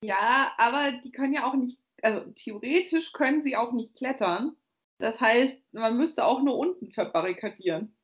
Ja, 0.02 0.52
aber 0.58 0.98
die 1.04 1.12
können 1.12 1.32
ja 1.32 1.48
auch 1.48 1.54
nicht, 1.54 1.78
also 2.02 2.30
theoretisch 2.32 3.12
können 3.12 3.42
sie 3.42 3.56
auch 3.56 3.72
nicht 3.72 3.94
klettern. 3.94 4.56
Das 4.98 5.20
heißt, 5.20 5.62
man 5.72 5.96
müsste 5.96 6.24
auch 6.24 6.42
nur 6.42 6.58
unten 6.58 6.92
verbarrikadieren. 6.92 7.96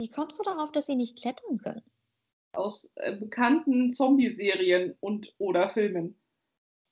Wie 0.00 0.10
kommst 0.10 0.38
du 0.38 0.42
darauf, 0.42 0.70
dass 0.72 0.86
sie 0.86 0.96
nicht 0.96 1.20
klettern 1.20 1.58
können? 1.58 1.82
Aus 2.52 2.90
äh, 2.96 3.16
bekannten 3.16 3.90
Zombie-Serien 3.92 4.96
und 5.00 5.34
oder 5.38 5.68
Filmen. 5.68 6.20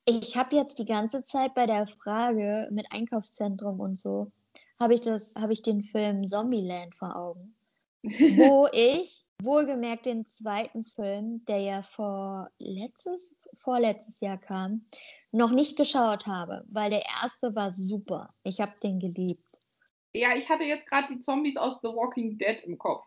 Ich 0.07 0.37
habe 0.37 0.57
jetzt 0.57 0.79
die 0.79 0.87
ganze 0.87 1.25
Zeit 1.25 1.55
bei 1.55 1.67
der 1.67 1.87
Frage 1.87 2.69
mit 2.71 2.87
Einkaufszentrum 2.91 3.81
und 3.81 3.99
so, 3.99 4.33
habe 4.81 4.95
ich, 4.95 5.03
hab 5.03 5.51
ich 5.51 5.63
den 5.63 5.83
Film 5.83 6.25
Zombieland 6.27 6.95
vor 6.95 7.15
Augen. 7.17 7.55
wo 8.05 8.69
ich 8.73 9.27
wohlgemerkt 9.43 10.07
den 10.07 10.27
zweiten 10.27 10.85
Film, 10.85 11.45
der 11.47 11.61
ja 11.61 11.83
vor 11.83 12.51
letztes, 12.59 13.35
vorletztes 13.55 14.21
Jahr 14.21 14.39
kam, 14.39 14.87
noch 15.31 15.53
nicht 15.53 15.77
geschaut 15.77 16.27
habe, 16.27 16.65
weil 16.69 16.91
der 16.91 17.05
erste 17.23 17.55
war 17.55 17.73
super. 17.73 18.31
Ich 18.43 18.61
habe 18.61 18.73
den 18.83 18.99
geliebt. 18.99 19.45
Ja, 20.13 20.35
ich 20.35 20.49
hatte 20.49 20.65
jetzt 20.65 20.89
gerade 20.89 21.15
die 21.15 21.21
Zombies 21.21 21.57
aus 21.57 21.75
The 21.83 21.89
Walking 21.89 22.39
Dead 22.39 22.61
im 22.65 22.79
Kopf. 22.79 23.07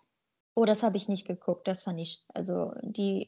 Oh, 0.55 0.65
das 0.65 0.83
habe 0.83 0.97
ich 0.97 1.07
nicht 1.07 1.27
geguckt. 1.27 1.67
Das 1.67 1.83
fand 1.83 1.99
ich, 1.99 2.23
also 2.33 2.73
die 2.81 3.27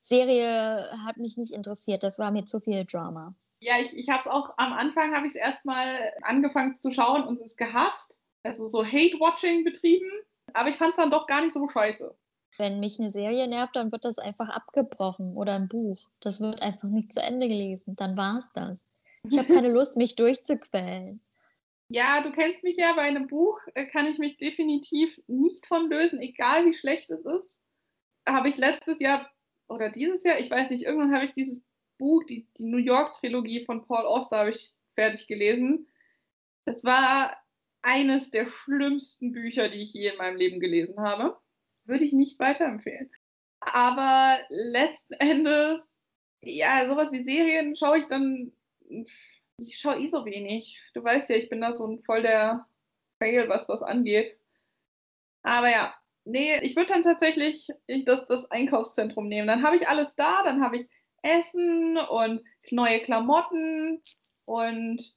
Serie 0.00 0.90
hat 1.04 1.16
mich 1.16 1.36
nicht 1.36 1.52
interessiert. 1.52 2.02
Das 2.02 2.18
war 2.18 2.30
mir 2.30 2.44
zu 2.44 2.60
viel 2.60 2.84
Drama. 2.84 3.34
Ja, 3.60 3.78
ich, 3.80 3.96
ich 3.96 4.10
habe 4.10 4.20
es 4.20 4.26
auch 4.26 4.52
am 4.58 4.72
Anfang, 4.72 5.14
habe 5.14 5.26
ich 5.26 5.34
es 5.34 5.38
erstmal 5.40 6.12
angefangen 6.22 6.76
zu 6.76 6.92
schauen 6.92 7.24
und 7.24 7.40
es 7.40 7.56
gehasst. 7.56 8.20
Also 8.42 8.66
so 8.66 8.84
Hate-Watching 8.84 9.64
betrieben. 9.64 10.10
Aber 10.52 10.68
ich 10.68 10.76
fand 10.76 10.90
es 10.90 10.96
dann 10.96 11.10
doch 11.10 11.26
gar 11.26 11.42
nicht 11.42 11.54
so 11.54 11.66
scheiße. 11.66 12.14
Wenn 12.56 12.78
mich 12.78 13.00
eine 13.00 13.10
Serie 13.10 13.48
nervt, 13.48 13.74
dann 13.74 13.90
wird 13.90 14.04
das 14.04 14.18
einfach 14.18 14.48
abgebrochen 14.48 15.36
oder 15.36 15.54
ein 15.54 15.68
Buch. 15.68 16.08
Das 16.20 16.40
wird 16.40 16.62
einfach 16.62 16.88
nicht 16.88 17.12
zu 17.12 17.20
Ende 17.20 17.48
gelesen. 17.48 17.96
Dann 17.96 18.16
war 18.16 18.38
es 18.38 18.48
das. 18.54 18.84
Ich 19.28 19.36
habe 19.38 19.52
keine 19.52 19.68
Lust, 19.72 19.96
mich 19.96 20.14
durchzuquälen. 20.14 21.20
Ja, 21.88 22.22
du 22.22 22.32
kennst 22.32 22.62
mich 22.62 22.76
ja, 22.76 22.94
bei 22.94 23.02
einem 23.02 23.26
Buch 23.26 23.60
äh, 23.74 23.86
kann 23.86 24.06
ich 24.06 24.18
mich 24.18 24.36
definitiv 24.36 25.20
nicht 25.26 25.66
von 25.66 25.90
lösen, 25.90 26.20
egal 26.20 26.64
wie 26.66 26.74
schlecht 26.74 27.10
es 27.10 27.24
ist. 27.24 27.60
Habe 28.26 28.48
ich 28.48 28.56
letztes 28.56 29.00
Jahr 29.00 29.30
oder 29.68 29.90
dieses 29.90 30.24
Jahr, 30.24 30.38
ich 30.38 30.50
weiß 30.50 30.70
nicht, 30.70 30.84
irgendwann 30.84 31.14
habe 31.14 31.24
ich 31.24 31.32
dieses 31.32 31.62
Buch, 31.98 32.24
die, 32.24 32.48
die 32.56 32.66
New 32.66 32.78
York-Trilogie 32.78 33.64
von 33.64 33.86
Paul 33.86 34.06
Auster, 34.06 34.38
habe 34.38 34.50
ich 34.50 34.74
fertig 34.94 35.26
gelesen. 35.26 35.88
Das 36.64 36.84
war 36.84 37.36
eines 37.82 38.30
der 38.30 38.46
schlimmsten 38.46 39.32
Bücher, 39.32 39.68
die 39.68 39.82
ich 39.82 39.92
je 39.92 40.08
in 40.08 40.16
meinem 40.16 40.36
Leben 40.36 40.60
gelesen 40.60 41.00
habe 41.00 41.36
würde 41.84 42.04
ich 42.04 42.12
nicht 42.12 42.38
weiterempfehlen. 42.38 43.10
Aber 43.60 44.38
letzten 44.48 45.14
Endes, 45.14 46.00
ja, 46.42 46.86
sowas 46.86 47.12
wie 47.12 47.24
Serien 47.24 47.76
schaue 47.76 47.98
ich 47.98 48.06
dann, 48.06 48.52
ich 49.56 49.78
schaue 49.78 50.00
eh 50.00 50.08
so 50.08 50.24
wenig. 50.24 50.80
Du 50.94 51.02
weißt 51.02 51.30
ja, 51.30 51.36
ich 51.36 51.48
bin 51.48 51.60
da 51.60 51.72
so 51.72 51.86
ein 51.86 52.02
voll 52.02 52.22
der 52.22 52.66
Fail, 53.18 53.48
was 53.48 53.66
das 53.66 53.82
angeht. 53.82 54.36
Aber 55.42 55.70
ja, 55.70 55.94
nee, 56.24 56.58
ich 56.62 56.76
würde 56.76 56.92
dann 56.92 57.02
tatsächlich 57.02 57.68
das, 58.04 58.26
das 58.26 58.50
Einkaufszentrum 58.50 59.28
nehmen. 59.28 59.46
Dann 59.46 59.62
habe 59.62 59.76
ich 59.76 59.88
alles 59.88 60.16
da, 60.16 60.42
dann 60.42 60.62
habe 60.62 60.76
ich 60.76 60.88
Essen 61.22 61.96
und 61.96 62.42
neue 62.70 63.00
Klamotten 63.00 64.02
und 64.44 65.16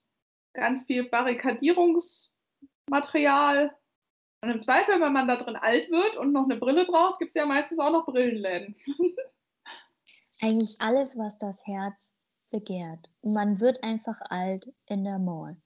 ganz 0.53 0.85
viel 0.85 1.09
Barrikadierungsmaterial. 1.09 3.75
Und 4.41 4.51
im 4.51 4.61
Zweifel, 4.61 5.01
wenn 5.01 5.13
man 5.13 5.27
da 5.27 5.35
drin 5.35 5.55
alt 5.55 5.89
wird 5.89 6.17
und 6.17 6.31
noch 6.31 6.43
eine 6.43 6.57
Brille 6.57 6.85
braucht, 6.85 7.19
gibt 7.19 7.35
es 7.35 7.39
ja 7.39 7.45
meistens 7.45 7.79
auch 7.79 7.91
noch 7.91 8.05
Brillenläden. 8.05 8.75
Eigentlich 10.41 10.77
alles, 10.79 11.17
was 11.17 11.37
das 11.39 11.65
Herz 11.65 12.13
begehrt. 12.51 13.09
Man 13.23 13.59
wird 13.59 13.83
einfach 13.83 14.19
alt 14.29 14.71
in 14.85 15.03
der 15.03 15.17
Mall. 15.17 15.57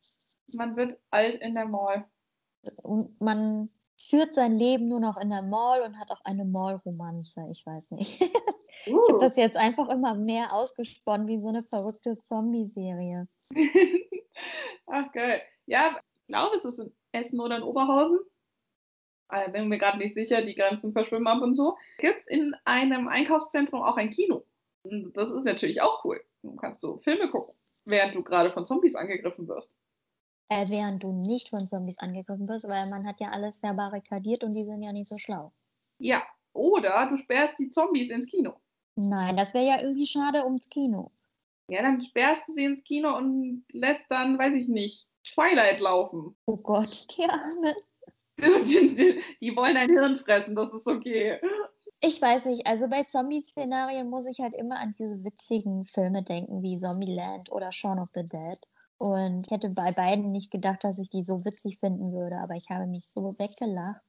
Man 0.53 0.75
wird 0.77 0.97
alt 1.12 1.41
in 1.41 1.55
der 1.55 1.65
Mall. 1.65 2.05
Und 2.81 3.19
man 3.19 3.69
führt 3.97 4.34
sein 4.34 4.53
Leben 4.53 4.88
nur 4.88 5.01
noch 5.01 5.17
in 5.17 5.29
der 5.29 5.41
Mall 5.41 5.81
und 5.81 5.99
hat 5.99 6.10
auch 6.10 6.21
eine 6.23 6.45
Mall-Romanze. 6.45 7.47
Ich 7.51 7.65
weiß 7.65 7.91
nicht. 7.91 8.21
Uh. 8.88 8.99
Ich 9.03 9.13
habe 9.13 9.19
das 9.19 9.36
jetzt 9.36 9.57
einfach 9.57 9.89
immer 9.89 10.15
mehr 10.15 10.53
ausgesponnen 10.53 11.27
wie 11.27 11.39
so 11.39 11.49
eine 11.49 11.62
verrückte 11.62 12.17
Zombie-Serie. 12.25 13.27
Ach 14.88 15.12
geil. 15.12 15.41
Ja, 15.67 15.99
ich 16.21 16.27
glaube, 16.27 16.55
es 16.55 16.65
ist 16.65 16.79
in 16.79 16.95
Essen 17.12 17.39
oder 17.41 17.57
in 17.57 17.63
Oberhausen 17.63 18.17
bin 19.52 19.70
mir 19.70 19.78
gerade 19.78 19.98
nicht 19.98 20.13
sicher, 20.13 20.41
die 20.41 20.56
Grenzen 20.56 20.94
verschwimmen 20.94 21.28
ab 21.28 21.41
und 21.41 21.56
so, 21.56 21.78
gibt 21.98 22.22
es 22.22 22.28
in 22.28 22.56
einem 22.65 23.08
Einkaufszentrum 23.08 23.82
auch 23.82 23.98
ein 23.98 24.10
Kino. 24.10 24.44
Und 24.84 25.15
das 25.15 25.30
ist 25.30 25.44
natürlich 25.44 25.82
auch 25.82 26.04
cool. 26.06 26.22
Du 26.44 26.56
kannst 26.56 26.84
du 26.84 26.98
Filme 27.00 27.28
gucken, 27.28 27.54
während 27.86 28.15
du 28.15 28.24
gerade 28.24 28.52
von 28.52 28.65
Zombies 28.65 28.96
angegriffen 28.96 29.48
wirst. 29.48 29.74
Äh, 30.50 30.65
während 30.70 31.04
du 31.04 31.12
nicht 31.13 31.50
von 31.50 31.62
Zombies 31.62 31.98
angegriffen 32.00 32.48
wirst, 32.48 32.67
weil 32.67 32.89
man 32.89 33.08
hat 33.08 33.20
ja 33.20 33.30
alles 33.30 33.58
verbarrikadiert 33.60 34.44
und 34.44 34.54
die 34.54 34.65
sind 34.65 34.82
ja 34.82 34.91
nicht 34.91 35.08
so 35.08 35.17
schlau. 35.17 35.54
Ja, 36.00 36.22
oder 36.54 37.08
du 37.10 37.17
sperrst 37.17 37.58
die 37.60 37.70
Zombies 37.70 38.10
ins 38.10 38.28
Kino. 38.28 38.56
Nein, 38.96 39.38
das 39.38 39.54
wäre 39.54 39.65
ja 39.65 39.82
irgendwie 39.82 40.06
schade 40.06 40.44
ums 40.44 40.67
Kino. 40.70 41.12
Ja, 41.70 41.82
dann 41.82 42.02
sperrst 42.02 42.48
du 42.50 42.54
sie 42.54 42.65
ins 42.65 42.84
Kino 42.84 43.15
und 43.15 43.63
lässt 43.72 44.10
dann, 44.10 44.38
weiß 44.38 44.56
ich 44.56 44.67
nicht, 44.67 45.08
Twilight 45.24 45.80
laufen. 45.80 46.36
Oh 46.46 46.58
Gott, 46.58 47.08
die 47.17 47.24
Arme. 47.24 47.76
Die, 48.65 49.21
die, 49.39 49.56
wollen 49.56 49.75
dein 49.75 49.89
Hirn 49.89 50.15
fressen, 50.15 50.56
das 50.56 50.73
ist 50.73 50.88
okay. 50.88 51.39
Ich 51.99 52.21
weiß 52.21 52.45
nicht, 52.45 52.65
also 52.65 52.88
bei 52.88 53.04
Zombie-Szenarien 53.04 54.10
muss 54.10 54.25
ich 54.25 54.39
halt 54.39 54.56
immer 54.56 54.80
an 54.80 54.95
diese 54.97 55.23
witzigen 55.23 55.86
Filme 55.86 56.23
denken, 56.23 56.63
wie 56.63 56.77
Zombieland 56.77 57.51
oder 57.51 57.71
Shaun 57.71 57.99
of 57.99 58.10
the 58.15 58.23
Dead. 58.23 58.60
Und 58.97 59.47
ich 59.47 59.51
hätte 59.51 59.69
bei 59.69 59.91
beiden 59.91 60.32
nicht 60.32 60.51
gedacht, 60.51 60.84
dass 60.84 60.99
ich 60.99 61.10
die 61.10 61.23
so 61.23 61.43
witzig 61.45 61.80
finden 61.80 62.13
würde, 62.13 62.38
aber 62.38 62.56
ich 62.56 62.69
habe 62.69 62.88
mich 62.88 63.06
so 63.08 63.34
weggelacht. 63.38 64.01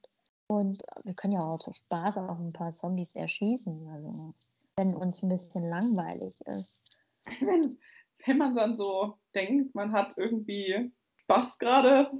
Und 0.47 0.83
wir 1.03 1.13
können 1.13 1.33
ja 1.33 1.39
auch 1.39 1.57
zu 1.57 1.73
Spaß 1.73 2.17
auch 2.17 2.39
ein 2.39 2.53
paar 2.53 2.71
Zombies 2.71 3.15
erschießen, 3.15 3.87
also 3.89 4.33
wenn 4.75 4.95
uns 4.95 5.21
ein 5.21 5.29
bisschen 5.29 5.69
langweilig 5.69 6.35
ist. 6.45 6.99
Wenn, 7.39 7.77
wenn 8.25 8.37
man 8.37 8.53
dann 8.53 8.75
so 8.75 9.17
denkt, 9.33 9.73
man 9.75 9.93
hat 9.93 10.13
irgendwie 10.17 10.91
Spaß 11.15 11.57
gerade. 11.57 12.11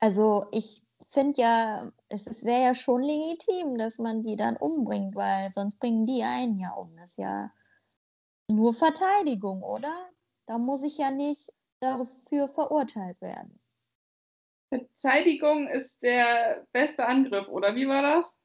Also 0.00 0.46
ich 0.50 0.82
finde 1.14 1.40
ja, 1.40 1.92
es, 2.08 2.44
wäre 2.44 2.62
ja 2.62 2.74
schon 2.74 3.02
legitim, 3.02 3.78
dass 3.78 3.98
man 3.98 4.22
die 4.22 4.36
dann 4.36 4.56
umbringt, 4.56 5.14
weil 5.14 5.52
sonst 5.52 5.78
bringen 5.78 6.06
die 6.06 6.22
einen 6.22 6.58
ja 6.58 6.72
um. 6.72 6.94
Das 6.96 7.12
ist 7.12 7.18
ja 7.18 7.50
nur 8.50 8.74
Verteidigung, 8.74 9.62
oder? 9.62 10.10
Da 10.46 10.58
muss 10.58 10.82
ich 10.82 10.98
ja 10.98 11.10
nicht 11.10 11.50
dafür 11.80 12.48
verurteilt 12.48 13.20
werden. 13.22 13.60
Verteidigung 14.68 15.68
ist 15.68 16.02
der 16.02 16.66
beste 16.72 17.06
Angriff, 17.06 17.48
oder 17.48 17.74
wie 17.74 17.88
war 17.88 18.02
das? 18.02 18.38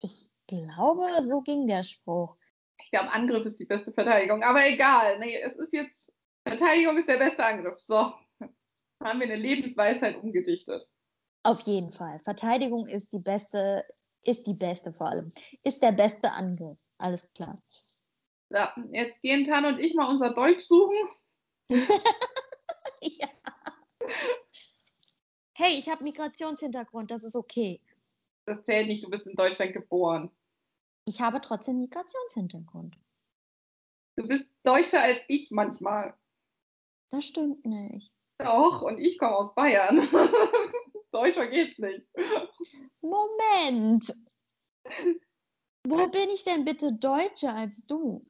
Ich 0.00 0.28
glaube, 0.48 1.06
so 1.22 1.40
ging 1.42 1.66
der 1.66 1.84
Spruch. 1.84 2.36
Ich 2.82 2.90
glaube, 2.90 3.12
Angriff 3.12 3.44
ist 3.46 3.60
die 3.60 3.66
beste 3.66 3.92
Verteidigung, 3.92 4.42
aber 4.42 4.66
egal. 4.66 5.18
Nee, 5.20 5.40
es 5.40 5.54
ist 5.54 5.72
jetzt, 5.72 6.14
Verteidigung 6.46 6.98
ist 6.98 7.08
der 7.08 7.18
beste 7.18 7.46
Angriff. 7.46 7.78
So, 7.78 8.12
jetzt 8.40 8.84
haben 9.02 9.20
wir 9.20 9.26
eine 9.26 9.36
Lebensweisheit 9.36 10.16
umgedichtet. 10.16 10.88
Auf 11.44 11.60
jeden 11.60 11.92
Fall. 11.92 12.20
Verteidigung 12.20 12.88
ist 12.88 13.12
die 13.12 13.18
beste, 13.18 13.84
ist 14.24 14.46
die 14.46 14.54
beste 14.54 14.92
vor 14.94 15.08
allem. 15.08 15.28
Ist 15.62 15.82
der 15.82 15.92
beste 15.92 16.32
Angriff. 16.32 16.78
Alles 16.96 17.30
klar. 17.34 17.54
Ja, 18.50 18.74
jetzt 18.92 19.20
gehen 19.20 19.44
Tan 19.44 19.66
und 19.66 19.78
ich 19.78 19.94
mal 19.94 20.08
unser 20.08 20.32
Deutsch 20.32 20.64
suchen. 20.64 20.96
ja. 21.68 23.28
Hey, 25.52 25.78
ich 25.78 25.88
habe 25.88 26.02
Migrationshintergrund, 26.02 27.10
das 27.10 27.24
ist 27.24 27.36
okay. 27.36 27.80
Das 28.46 28.64
zählt 28.64 28.88
nicht, 28.88 29.04
du 29.04 29.10
bist 29.10 29.26
in 29.26 29.36
Deutschland 29.36 29.74
geboren. 29.74 30.30
Ich 31.06 31.20
habe 31.20 31.40
trotzdem 31.42 31.78
Migrationshintergrund. 31.78 32.96
Du 34.16 34.26
bist 34.26 34.48
deutscher 34.62 35.02
als 35.02 35.22
ich 35.28 35.50
manchmal. 35.50 36.14
Das 37.10 37.26
stimmt 37.26 37.66
nicht. 37.66 38.10
Doch, 38.38 38.82
und 38.82 38.98
ich 38.98 39.18
komme 39.18 39.36
aus 39.36 39.54
Bayern. 39.54 40.08
Deutscher 41.14 41.46
geht's 41.46 41.78
nicht. 41.78 42.04
Moment. 43.00 44.12
Wo 45.86 46.08
bin 46.08 46.28
ich 46.30 46.42
denn 46.42 46.64
bitte 46.64 46.94
deutscher 46.94 47.54
als 47.54 47.86
du? 47.86 48.26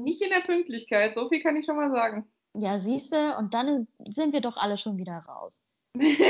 Nicht 0.00 0.22
in 0.22 0.30
der 0.30 0.40
Pünktlichkeit, 0.40 1.14
so 1.14 1.28
viel 1.28 1.42
kann 1.42 1.56
ich 1.56 1.66
schon 1.66 1.76
mal 1.76 1.90
sagen. 1.90 2.32
Ja, 2.54 2.78
siehst 2.78 3.12
du, 3.12 3.36
und 3.36 3.52
dann 3.52 3.86
sind 4.06 4.32
wir 4.32 4.40
doch 4.40 4.56
alle 4.56 4.78
schon 4.78 4.96
wieder 4.96 5.18
raus. 5.28 5.60
Wenn 5.94 6.22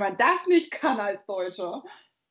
man 0.00 0.18
das 0.18 0.46
nicht 0.48 0.70
kann 0.70 1.00
als 1.00 1.24
Deutscher, 1.24 1.82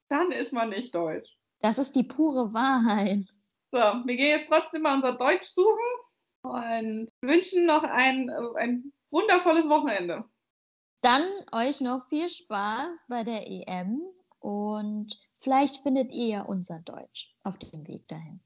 dann 0.09 0.31
ist 0.31 0.53
man 0.53 0.69
nicht 0.69 0.93
deutsch. 0.93 1.35
Das 1.61 1.79
ist 1.79 1.95
die 1.95 2.03
pure 2.03 2.53
Wahrheit. 2.53 3.25
So, 3.71 3.79
wir 3.79 4.15
gehen 4.15 4.39
jetzt 4.39 4.49
trotzdem 4.49 4.83
mal 4.83 4.93
unser 4.95 5.13
Deutsch 5.13 5.47
suchen 5.47 5.79
und 6.43 7.09
wünschen 7.21 7.65
noch 7.65 7.83
ein, 7.83 8.29
ein 8.57 8.93
wundervolles 9.09 9.67
Wochenende. 9.67 10.23
Dann 11.03 11.23
euch 11.51 11.81
noch 11.81 12.07
viel 12.07 12.29
Spaß 12.29 13.07
bei 13.09 13.25
der 13.25 13.45
EM 13.45 14.01
und 14.39 15.19
vielleicht 15.33 15.83
findet 15.83 16.13
ihr 16.13 16.27
ja 16.27 16.41
unser 16.43 16.79
Deutsch 16.79 17.35
auf 17.43 17.57
dem 17.57 17.85
Weg 17.85 18.07
dahin. 18.07 18.39